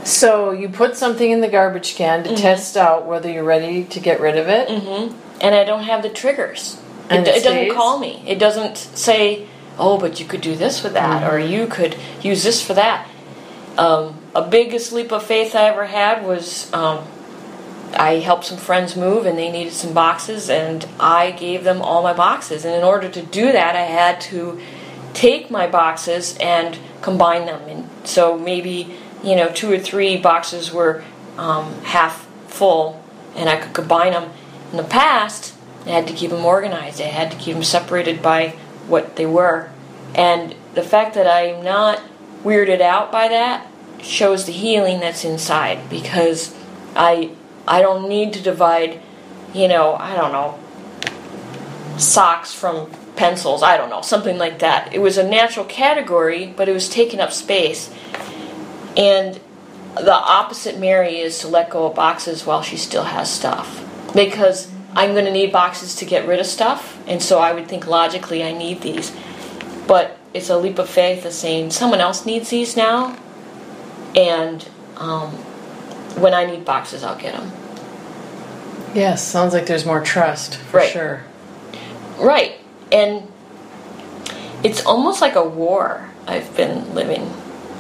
So 0.06 0.52
you 0.52 0.70
put 0.70 0.96
something 0.96 1.32
in 1.32 1.42
the 1.42 1.48
garbage 1.48 1.96
can 1.96 2.24
to 2.24 2.30
mm-hmm. 2.30 2.38
test 2.38 2.78
out 2.78 3.08
whether 3.08 3.30
you're 3.30 3.44
ready 3.44 3.84
to 3.86 4.00
get 4.00 4.22
rid 4.22 4.38
of 4.38 4.48
it. 4.48 4.70
Mm-hmm. 4.70 5.18
And 5.42 5.56
I 5.56 5.64
don't 5.64 5.84
have 5.84 6.04
the 6.04 6.10
triggers. 6.10 6.80
And 7.10 7.28
it, 7.28 7.36
it, 7.36 7.38
it 7.38 7.44
doesn't 7.44 7.74
call 7.74 8.00
me. 8.00 8.24
It 8.26 8.40
doesn't 8.40 8.78
say, 8.78 9.48
"Oh, 9.78 10.00
but 10.00 10.20
you 10.20 10.26
could 10.26 10.42
do 10.42 10.56
this 10.56 10.84
with 10.84 10.94
that," 10.94 11.24
mm-hmm. 11.24 11.36
or 11.36 11.40
"You 11.40 11.68
could 11.68 11.98
use 12.22 12.44
this 12.44 12.66
for 12.66 12.76
that." 12.76 13.08
Um, 13.78 14.18
a 14.34 14.48
biggest 14.48 14.94
leap 14.94 15.12
of 15.12 15.24
faith 15.24 15.56
I 15.56 15.70
ever 15.70 15.86
had 15.86 16.26
was 16.26 16.72
um, 16.72 17.06
I 17.94 18.16
helped 18.16 18.46
some 18.46 18.58
friends 18.58 18.96
move, 18.96 19.26
and 19.26 19.38
they 19.38 19.52
needed 19.52 19.74
some 19.74 19.94
boxes, 19.94 20.50
and 20.50 20.88
I 21.00 21.32
gave 21.32 21.64
them 21.64 21.82
all 21.82 22.04
my 22.04 22.14
boxes. 22.14 22.64
And 22.64 22.74
in 22.74 22.84
order 22.84 23.10
to 23.10 23.22
do 23.22 23.52
that, 23.52 23.76
I 23.76 23.82
had 23.82 24.22
to 24.22 24.60
take 25.14 25.50
my 25.50 25.68
boxes 25.68 26.38
and 26.40 26.78
combine 27.02 27.46
them. 27.46 27.62
And 27.68 27.90
so 28.04 28.38
maybe 28.38 28.96
you 29.26 29.36
know, 29.36 29.50
two 29.50 29.72
or 29.72 29.80
three 29.80 30.18
boxes 30.18 30.72
were 30.72 31.04
um, 31.38 31.74
half 31.84 32.26
full, 32.48 33.04
and 33.36 33.50
I 33.50 33.58
could 33.58 33.74
combine 33.74 34.14
them. 34.14 34.32
In 34.72 34.78
the 34.78 34.84
past, 34.84 35.54
I 35.86 35.90
had 35.90 36.08
to 36.08 36.14
keep 36.14 36.32
them 36.32 36.46
organized. 36.46 37.02
I 37.02 37.06
had 37.06 37.32
to 37.32 37.38
keep 37.38 37.56
them 37.56 37.64
separated 37.64 38.22
by 38.22 38.50
what 38.88 39.16
they 39.16 39.26
were. 39.26 39.70
And 40.14 40.56
the 40.76 40.84
fact 40.84 41.16
that 41.16 41.28
I'm 41.28 41.64
not 41.64 42.02
weirded 42.44 42.82
out 42.82 43.12
by 43.12 43.28
that 43.28 43.68
shows 44.02 44.46
the 44.46 44.52
healing 44.52 45.00
that's 45.00 45.26
inside 45.26 45.90
because 45.90 46.56
I 46.96 47.32
I 47.68 47.82
don't 47.82 48.08
need 48.08 48.34
to 48.34 48.42
divide, 48.42 49.02
you 49.54 49.68
know, 49.68 49.96
I 49.96 50.16
don't 50.16 50.32
know, 50.32 50.60
socks 51.98 52.54
from 52.54 52.92
pencils, 53.16 53.64
I 53.64 53.78
don't 53.78 53.90
know, 53.90 54.02
something 54.02 54.38
like 54.38 54.60
that. 54.60 54.94
It 54.94 55.00
was 55.00 55.18
a 55.18 55.28
natural 55.28 55.66
category, 55.66 56.54
but 56.56 56.70
it 56.70 56.74
was 56.74 56.90
taking 56.90 57.20
up 57.20 57.32
space. 57.32 57.94
And 58.98 59.40
the 59.96 60.14
opposite 60.14 60.80
Mary 60.80 61.20
is 61.20 61.40
to 61.40 61.48
let 61.48 61.70
go 61.70 61.88
of 61.88 61.96
boxes 61.96 62.46
while 62.46 62.62
she 62.62 62.78
still 62.78 63.04
has 63.04 63.32
stuff. 63.32 63.82
Because 64.14 64.72
I'm 64.96 65.12
going 65.12 65.26
to 65.26 65.32
need 65.32 65.52
boxes 65.52 65.96
to 65.98 66.06
get 66.06 66.28
rid 66.28 66.40
of 66.40 66.46
stuff, 66.46 66.98
and 67.08 67.22
so 67.22 67.40
I 67.40 67.54
would 67.54 67.68
think 67.68 67.86
logically 67.86 68.44
I 68.44 68.54
need 68.54 68.82
these. 68.82 69.16
But 69.88 70.18
it's 70.34 70.50
a 70.50 70.58
leap 70.58 70.80
of 70.80 70.90
faith 70.90 71.26
of 71.26 71.34
saying 71.34 71.72
someone 71.72 72.00
else 72.00 72.26
needs 72.26 72.50
these 72.50 72.78
now, 72.78 73.18
and 74.16 74.68
um, 74.96 75.32
when 76.16 76.34
I 76.34 76.46
need 76.46 76.64
boxes, 76.64 77.04
I'll 77.04 77.18
get 77.18 77.34
them. 77.34 77.52
Yes, 78.94 79.22
sounds 79.22 79.54
like 79.54 79.66
there's 79.66 79.86
more 79.86 80.02
trust 80.02 80.56
for 80.56 80.78
right. 80.78 80.90
sure. 80.90 81.24
Right. 82.18 82.56
And 82.92 83.30
it's 84.64 84.86
almost 84.86 85.20
like 85.20 85.36
a 85.36 85.44
war 85.44 86.10
I've 86.26 86.56
been 86.56 86.96
living. 86.96 87.32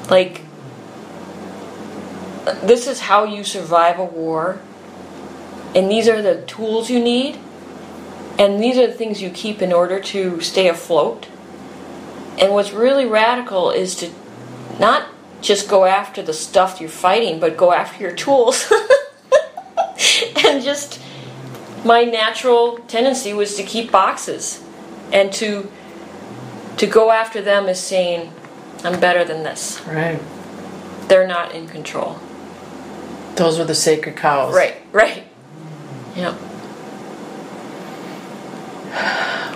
Like, 0.10 0.41
this 2.63 2.88
is 2.88 3.01
how 3.01 3.23
you 3.23 3.43
survive 3.43 3.99
a 3.99 4.05
war, 4.05 4.60
and 5.73 5.89
these 5.89 6.08
are 6.08 6.21
the 6.21 6.41
tools 6.43 6.89
you 6.89 6.99
need, 6.99 7.39
and 8.38 8.62
these 8.62 8.77
are 8.77 8.88
the 8.88 8.93
things 8.93 9.21
you 9.21 9.29
keep 9.29 9.62
in 9.62 9.73
order 9.73 9.99
to 9.99 10.39
stay 10.41 10.67
afloat. 10.67 11.27
And 12.38 12.51
what's 12.53 12.71
really 12.71 13.05
radical 13.05 13.71
is 13.71 13.95
to 13.97 14.12
not 14.79 15.08
just 15.41 15.69
go 15.69 15.86
after 15.86 16.21
the 16.21 16.34
stuff 16.34 16.81
you're 16.81 16.89
fighting, 16.89 17.39
but 17.39 17.55
go 17.55 17.71
after 17.71 18.03
your 18.03 18.15
tools. 18.15 18.71
and 20.45 20.63
just 20.63 20.99
my 21.84 22.03
natural 22.03 22.77
tendency 22.88 23.34
was 23.34 23.55
to 23.55 23.63
keep 23.63 23.91
boxes 23.91 24.63
and 25.13 25.31
to 25.34 25.71
to 26.77 26.88
go 26.88 27.12
after 27.12 27.41
them 27.41 27.67
as 27.67 27.81
saying 27.81 28.31
I'm 28.84 28.99
better 28.99 29.23
than 29.23 29.43
this. 29.43 29.81
Right. 29.88 30.19
They're 31.08 31.27
not 31.27 31.53
in 31.53 31.67
control. 31.67 32.19
Those 33.35 33.59
were 33.59 33.65
the 33.65 33.75
sacred 33.75 34.15
cows. 34.15 34.53
Right, 34.53 34.75
right. 34.91 35.23
Yep. 36.15 36.35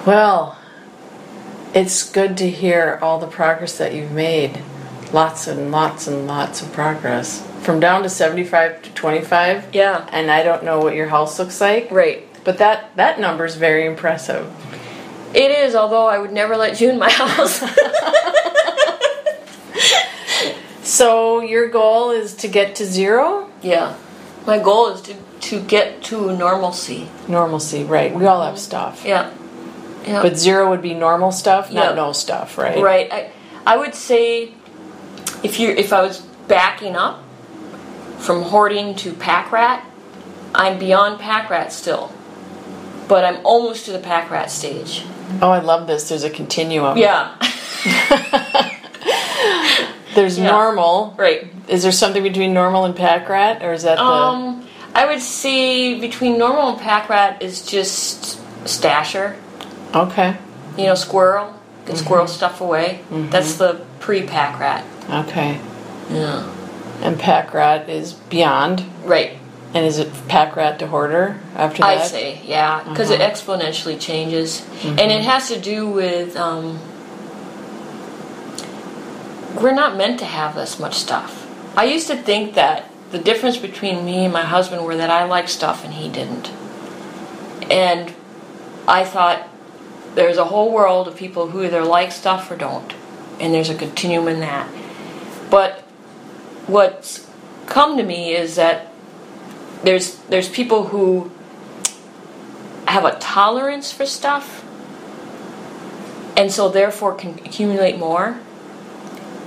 Well, 0.05 0.57
it's 1.73 2.09
good 2.11 2.37
to 2.37 2.49
hear 2.49 2.99
all 3.01 3.19
the 3.19 3.27
progress 3.27 3.77
that 3.77 3.93
you've 3.93 4.11
made. 4.11 4.59
Lots 5.13 5.47
and 5.47 5.71
lots 5.71 6.07
and 6.07 6.27
lots 6.27 6.61
of 6.61 6.71
progress. 6.73 7.45
From 7.61 7.79
down 7.79 8.03
to 8.03 8.09
75 8.09 8.81
to 8.83 8.89
25. 8.91 9.73
Yeah. 9.73 10.07
And 10.11 10.29
I 10.29 10.43
don't 10.43 10.63
know 10.63 10.79
what 10.79 10.95
your 10.95 11.07
house 11.07 11.39
looks 11.39 11.61
like. 11.61 11.89
Right. 11.91 12.25
But 12.43 12.57
that 12.57 12.95
that 12.95 13.19
number 13.19 13.45
is 13.45 13.55
very 13.55 13.85
impressive. 13.85 14.51
It 15.33 15.51
is, 15.51 15.75
although 15.75 16.07
I 16.07 16.17
would 16.17 16.31
never 16.31 16.57
let 16.57 16.81
you 16.81 16.89
in 16.89 16.97
my 16.99 17.09
house. 17.11 17.61
So 20.99 21.39
your 21.39 21.69
goal 21.69 22.11
is 22.11 22.35
to 22.35 22.49
get 22.49 22.75
to 22.75 22.85
zero? 22.85 23.49
yeah. 23.61 23.95
My 24.45 24.59
goal 24.59 24.89
is 24.89 25.01
to, 25.03 25.15
to 25.47 25.61
get 25.61 26.03
to 26.05 26.35
normalcy. 26.35 27.07
Normalcy, 27.29 27.85
right. 27.85 28.13
We 28.13 28.25
all 28.25 28.43
have 28.43 28.59
stuff. 28.59 29.05
Yeah. 29.05 29.31
Yeah. 30.05 30.21
But 30.21 30.37
zero 30.37 30.69
would 30.69 30.81
be 30.81 30.93
normal 30.93 31.31
stuff, 31.31 31.71
not 31.71 31.91
Yeah. 31.91 31.95
no 31.95 32.11
stuff, 32.11 32.57
right? 32.57 32.83
Right. 32.83 33.07
I, 33.13 33.31
I 33.65 33.77
would 33.77 33.95
say 33.95 34.51
if 35.41 35.57
you 35.57 35.69
if 35.69 35.93
I 35.93 36.01
was 36.01 36.19
backing 36.49 36.97
up 36.97 37.23
from 38.17 38.41
hoarding 38.41 38.93
to 38.95 39.13
pack 39.13 39.53
rat, 39.53 39.85
I'm 40.53 40.79
beyond 40.79 41.21
pack 41.21 41.49
rat 41.49 41.71
still. 41.71 42.11
But 43.07 43.23
I'm 43.23 43.39
almost 43.45 43.85
to 43.85 43.93
the 43.93 43.99
pack 43.99 44.29
rat 44.29 44.51
stage. 44.51 45.05
Oh, 45.41 45.51
I 45.51 45.59
love 45.59 45.87
this. 45.87 46.09
There's 46.09 46.25
a 46.25 46.29
continuum. 46.29 46.97
Yeah. 46.97 47.35
There's 50.15 50.37
Yeah. 50.39 50.51
normal. 50.51 51.13
right. 51.17 51.47
Is 51.67 51.83
there 51.83 51.91
something 51.91 52.23
between 52.23 52.53
normal 52.53 52.85
and 52.85 52.95
pack 52.95 53.29
rat, 53.29 53.63
or 53.63 53.73
is 53.73 53.83
that 53.83 53.97
the? 53.97 54.03
Um 54.03 54.65
I 54.95 55.05
would 55.05 55.21
say 55.21 55.99
between 55.99 56.37
normal 56.37 56.69
and 56.69 56.79
pack 56.79 57.09
rat 57.09 57.41
is 57.41 57.61
just 57.65 58.39
stasher. 58.65 59.35
okay. 59.93 60.35
You 60.77 60.85
know, 60.87 60.95
squirrel. 60.95 61.53
Get 61.85 61.97
squirrel 61.97 62.27
stuff 62.27 62.61
away. 62.61 62.99
That's 63.11 63.55
the 63.55 63.81
pre 63.99 64.23
pack 64.23 64.59
rat. 64.59 64.83
Okay. 65.09 65.59
Yeah. 66.11 66.43
And 67.01 67.17
pack 67.19 67.53
rat 67.53 67.89
is 67.89 68.13
beyond. 68.13 68.83
Right. 69.05 69.37
And 69.73 69.85
is 69.85 69.99
it 69.99 70.09
pack 70.27 70.55
rat 70.55 70.79
to 70.79 70.87
hoarder 70.87 71.37
after 71.55 71.81
that? 71.83 71.97
I 71.99 72.03
say, 72.03 72.41
yeah, 72.43 72.83
because 72.89 73.11
it 73.11 73.21
exponentially 73.21 73.99
changes, 73.99 74.65
and 74.83 74.99
it 75.11 75.21
has 75.21 75.47
to 75.49 75.59
do 75.59 75.87
with 75.87 76.35
um, 76.35 76.79
we're 79.55 79.73
not 79.73 79.97
meant 79.97 80.19
to 80.19 80.25
have 80.25 80.55
this 80.55 80.79
much 80.79 80.95
stuff. 80.95 81.45
I 81.77 81.85
used 81.85 82.07
to 82.07 82.15
think 82.15 82.55
that 82.55 82.89
the 83.11 83.19
difference 83.19 83.57
between 83.57 84.05
me 84.05 84.25
and 84.25 84.33
my 84.33 84.43
husband 84.43 84.85
were 84.85 84.95
that 84.97 85.09
I 85.09 85.25
liked 85.25 85.49
stuff 85.49 85.83
and 85.83 85.93
he 85.93 86.09
didn't, 86.09 86.51
and 87.71 88.13
I 88.87 89.05
thought 89.05 89.47
there's 90.15 90.37
a 90.37 90.45
whole 90.45 90.71
world 90.71 91.07
of 91.07 91.15
people 91.15 91.49
who 91.49 91.63
either 91.63 91.83
like 91.83 92.11
stuff 92.11 92.49
or 92.51 92.55
don't, 92.55 92.93
and 93.39 93.53
there's 93.53 93.69
a 93.69 93.75
continuum 93.75 94.27
in 94.27 94.39
that. 94.41 94.69
But 95.49 95.79
what's 96.67 97.29
come 97.65 97.97
to 97.97 98.03
me 98.03 98.35
is 98.35 98.55
that 98.55 98.91
there's 99.83 100.15
there's 100.29 100.49
people 100.49 100.87
who 100.87 101.31
have 102.87 103.05
a 103.05 103.17
tolerance 103.19 103.91
for 103.91 104.05
stuff 104.05 104.65
and 106.35 106.51
so 106.51 106.69
therefore 106.69 107.13
can 107.13 107.33
accumulate 107.45 107.97
more 107.99 108.39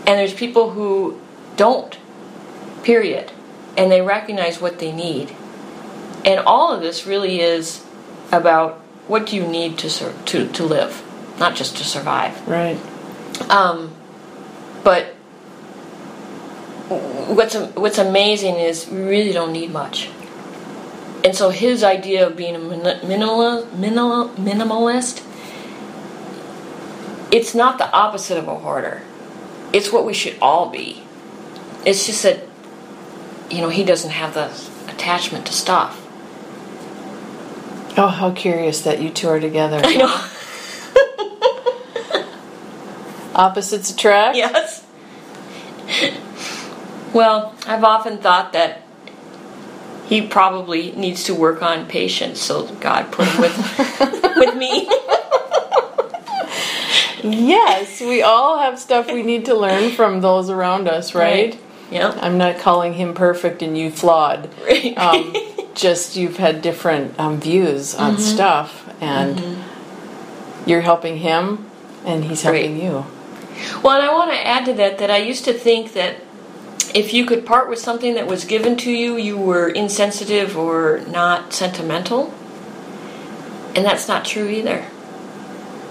and 0.06 0.18
there's 0.18 0.34
people 0.34 0.70
who 0.70 1.20
don't 1.56 1.98
period 2.82 3.30
and 3.76 3.90
they 3.90 4.00
recognize 4.00 4.60
what 4.60 4.78
they 4.78 4.92
need 4.92 5.34
and 6.24 6.40
all 6.40 6.72
of 6.72 6.80
this 6.80 7.06
really 7.06 7.40
is 7.40 7.84
about 8.30 8.78
what 9.08 9.26
do 9.26 9.36
you 9.36 9.46
need 9.46 9.78
to 9.78 9.88
sur- 9.90 10.14
to 10.24 10.48
to 10.48 10.64
live 10.64 11.02
not 11.38 11.54
just 11.54 11.76
to 11.76 11.84
survive 11.84 12.46
Right. 12.48 12.78
um, 13.50 13.92
but 14.84 15.14
what's 16.88 17.54
what's 17.54 17.98
amazing 17.98 18.56
is 18.56 18.86
we 18.88 19.00
really 19.00 19.32
don't 19.32 19.52
need 19.52 19.72
much. 19.72 20.10
And 21.24 21.36
so 21.36 21.50
his 21.50 21.84
idea 21.84 22.26
of 22.26 22.36
being 22.36 22.56
a 22.56 22.58
minimal, 22.58 23.64
minimal, 23.76 24.28
minimalist, 24.30 25.22
it's 27.30 27.54
not 27.54 27.78
the 27.78 27.90
opposite 27.92 28.36
of 28.38 28.48
a 28.48 28.56
hoarder. 28.56 29.02
It's 29.72 29.92
what 29.92 30.04
we 30.04 30.12
should 30.14 30.37
all 30.40 30.68
be. 30.70 31.02
It's 31.85 32.06
just 32.06 32.22
that, 32.22 32.40
you 33.50 33.61
know, 33.61 33.68
he 33.68 33.85
doesn't 33.85 34.11
have 34.11 34.35
the 34.35 34.52
attachment 34.92 35.46
to 35.46 35.52
stuff. 35.52 35.98
Oh, 37.98 38.08
how 38.08 38.30
curious 38.32 38.82
that 38.82 39.00
you 39.02 39.11
two 39.11 39.28
are 39.28 39.40
together. 39.40 39.80
I 39.82 39.96
know. 39.96 40.28
Opposites 43.35 43.90
attract. 43.90 44.37
yes. 44.37 44.85
Well, 47.12 47.54
I've 47.66 47.85
often 47.85 48.18
thought 48.18 48.52
that 48.54 48.82
he 50.06 50.22
probably 50.26 50.92
needs 50.92 51.24
to 51.24 51.35
work 51.35 51.62
on 51.62 51.87
patience, 51.87 52.40
so 52.40 52.66
God 52.76 53.11
put 53.12 53.28
him 53.28 53.40
with 53.40 53.56
with 54.37 54.56
me. 54.56 54.88
Yes, 57.22 58.00
we 58.00 58.22
all 58.22 58.58
have 58.58 58.78
stuff 58.78 59.06
we 59.12 59.22
need 59.22 59.44
to 59.46 59.54
learn 59.54 59.92
from 59.92 60.20
those 60.20 60.50
around 60.50 60.88
us, 60.88 61.14
right? 61.14 61.58
Yeah. 61.90 62.18
I'm 62.20 62.38
not 62.38 62.58
calling 62.58 62.94
him 62.94 63.14
perfect 63.14 63.62
and 63.62 63.76
you 63.76 63.90
flawed. 63.90 64.48
Right. 64.64 64.96
Um, 64.96 65.35
just 65.74 66.16
you've 66.16 66.37
had 66.38 66.62
different 66.62 67.18
um, 67.20 67.40
views 67.40 67.94
on 67.94 68.12
Mm-hmm. 68.14 68.22
stuff, 68.22 68.88
and 69.00 69.58
you're 70.66 70.80
helping 70.80 71.18
him, 71.18 71.66
and 72.04 72.24
he's 72.24 72.42
helping 72.42 72.74
Right. 72.74 72.82
you. 72.82 73.06
Well, 73.82 73.98
and 74.00 74.06
I 74.08 74.12
want 74.12 74.30
to 74.32 74.46
add 74.46 74.64
to 74.66 74.72
that 74.74 74.98
that 74.98 75.11
I 75.11 75.18
used 75.18 75.44
to 75.44 75.52
think 75.52 75.92
that 75.92 76.16
if 76.94 77.12
you 77.14 77.24
could 77.24 77.46
part 77.46 77.68
with 77.70 77.78
something 77.78 78.14
that 78.14 78.26
was 78.26 78.44
given 78.44 78.76
to 78.78 78.90
you, 78.90 79.16
you 79.16 79.37
were 79.38 79.68
insensitive 79.68 80.56
or 80.58 81.00
not 81.08 81.52
sentimental. 81.52 82.35
And 83.74 83.85
that's 83.85 84.08
not 84.08 84.24
true 84.24 84.48
either. 84.48 84.85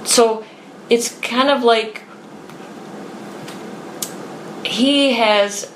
So 0.03 0.43
it's 0.91 1.17
kind 1.21 1.49
of 1.49 1.63
like 1.63 2.03
he 4.65 5.13
has 5.13 5.71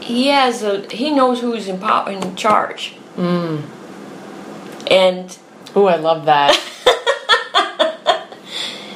he 0.00 0.28
has 0.28 0.62
a 0.62 0.86
he 0.90 1.10
knows 1.10 1.40
who's 1.40 1.66
in 1.68 1.78
po- 1.80 2.04
in 2.06 2.36
charge. 2.36 2.94
Mm. 3.16 3.62
And 4.90 5.38
Oh, 5.74 5.86
I 5.86 5.96
love 5.96 6.24
that. 6.26 6.58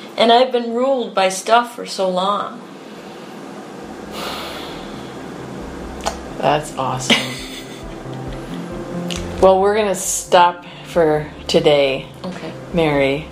and 0.19 0.33
I've 0.33 0.51
been 0.53 0.75
ruled 0.75 1.15
by 1.15 1.29
stuff 1.29 1.75
for 1.77 1.87
so 1.87 2.09
long. 2.09 2.61
That's 6.39 6.77
awesome. 6.77 7.17
well, 9.41 9.61
we're 9.61 9.75
going 9.77 9.87
to 9.89 9.95
stop 9.95 10.67
for 10.85 11.31
today, 11.47 12.09
Okay. 12.25 12.53
Mary. 12.75 13.29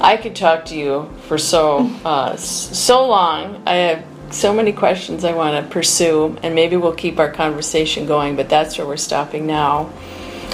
I 0.00 0.16
could 0.16 0.34
talk 0.34 0.64
to 0.66 0.76
you 0.76 1.10
for 1.28 1.36
so 1.38 1.90
uh, 2.04 2.36
so 2.36 3.06
long. 3.06 3.62
I 3.66 3.74
have 3.74 4.04
so 4.30 4.54
many 4.54 4.72
questions 4.72 5.24
I 5.24 5.34
want 5.34 5.62
to 5.62 5.70
pursue, 5.70 6.38
and 6.42 6.54
maybe 6.54 6.76
we'll 6.76 6.94
keep 6.94 7.18
our 7.18 7.30
conversation 7.30 8.06
going. 8.06 8.36
But 8.36 8.48
that's 8.48 8.78
where 8.78 8.86
we're 8.86 8.96
stopping 8.96 9.46
now. 9.46 9.92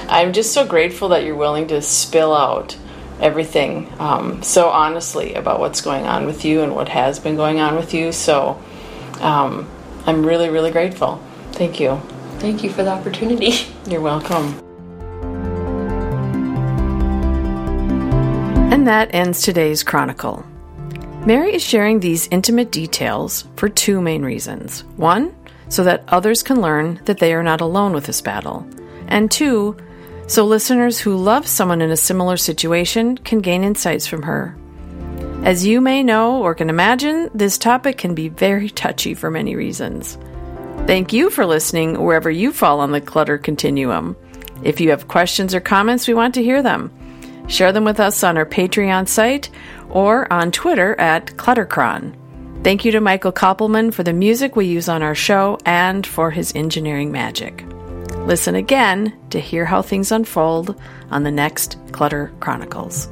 I'm 0.09 0.33
just 0.33 0.53
so 0.53 0.67
grateful 0.67 1.09
that 1.11 1.25
you're 1.25 1.37
willing 1.37 1.69
to 1.69 1.83
spill 1.83 2.35
out 2.35 2.77
everything 3.21 3.91
um, 3.99 4.43
so 4.43 4.69
honestly 4.69 5.35
about 5.35 5.59
what's 5.59 5.81
going 5.81 6.07
on 6.07 6.27
with 6.27 6.45
you 6.45 6.63
and 6.63 6.75
what 6.75 6.89
has 6.89 7.19
been 7.19 7.37
going 7.37 7.61
on 7.61 7.77
with 7.77 7.95
you. 7.95 8.13
So 8.13 8.63
um, 9.21 9.69
I'm 10.07 10.25
really, 10.25 10.49
really 10.49 10.71
grateful. 10.71 11.23
Thank 11.53 11.81
you. 11.81 12.01
Thank 12.39 12.63
you 12.63 12.71
for 12.71 12.83
the 12.83 12.91
opportunity. 12.91 13.53
You're 13.87 14.03
welcome. 14.03 14.66
And 18.87 18.93
that 18.93 19.17
ends 19.17 19.43
today's 19.43 19.83
chronicle. 19.83 20.47
Mary 21.27 21.57
is 21.57 21.65
sharing 21.65 21.99
these 21.99 22.29
intimate 22.29 22.71
details 22.71 23.45
for 23.57 23.69
two 23.69 24.01
main 24.01 24.23
reasons. 24.23 24.85
One, 24.95 25.35
so 25.69 25.83
that 25.83 26.05
others 26.07 26.45
can 26.45 26.61
learn 26.61 27.01
that 27.07 27.19
they 27.19 27.35
are 27.35 27.43
not 27.43 27.61
alone 27.61 27.95
with 27.95 28.07
this 28.07 28.21
battle. 28.21 28.65
And 29.09 29.29
two, 29.29 29.77
so 30.29 30.45
listeners 30.45 31.01
who 31.01 31.17
love 31.17 31.49
someone 31.49 31.83
in 31.83 31.91
a 31.91 31.97
similar 31.97 32.37
situation 32.37 33.19
can 33.19 33.41
gain 33.41 33.65
insights 33.65 34.07
from 34.07 34.23
her. 34.23 34.57
As 35.43 35.67
you 35.67 35.81
may 35.81 36.05
know 36.05 36.41
or 36.41 36.55
can 36.55 36.71
imagine, 36.71 37.29
this 37.35 37.59
topic 37.59 37.99
can 37.99 38.15
be 38.15 38.29
very 38.29 38.71
touchy 38.71 39.15
for 39.15 39.33
many 39.33 39.57
reasons. 39.57 40.17
Thank 40.87 41.13
you 41.13 41.31
for 41.31 41.45
listening 41.45 42.01
wherever 42.01 42.31
you 42.31 42.53
fall 42.53 42.79
on 42.79 42.93
the 42.93 43.01
clutter 43.01 43.37
continuum. 43.37 44.15
If 44.63 44.81
you 44.81 44.91
have 44.91 45.09
questions 45.09 45.57
or 45.57 45.61
comments, 45.61 46.07
we 46.07 46.15
want 46.15 46.35
to 46.35 46.45
hear 46.45 46.63
them. 46.63 46.93
Share 47.49 47.73
them 47.73 47.85
with 47.85 48.01
us 48.01 48.25
on 48.25 48.37
our 48.37 48.47
Patreon 48.47 49.09
site 49.09 49.51
or 49.89 50.31
on 50.33 50.51
Twitter 50.51 50.99
at 51.01 51.27
Cluttercron. 51.37 52.15
Thank 52.65 52.85
you 52.85 52.93
to 52.93 53.01
Michael 53.01 53.33
Koppelman 53.33 53.95
for 53.95 54.03
the 54.03 54.13
music 54.13 54.57
we 54.57 54.67
use 54.67 54.89
on 54.89 55.03
our 55.03 55.15
show 55.15 55.59
and 55.65 56.07
for 56.07 56.31
his 56.31 56.53
engineering 56.57 57.13
magic. 57.13 57.65
Listen 58.27 58.57
again 58.57 59.17
to 59.31 59.39
hear 59.39 59.65
how 59.65 59.83
things 59.83 60.11
unfold 60.11 60.75
on 61.11 61.23
the 61.23 61.31
next 61.31 61.79
Clutter 61.93 62.33
Chronicles. 62.41 63.09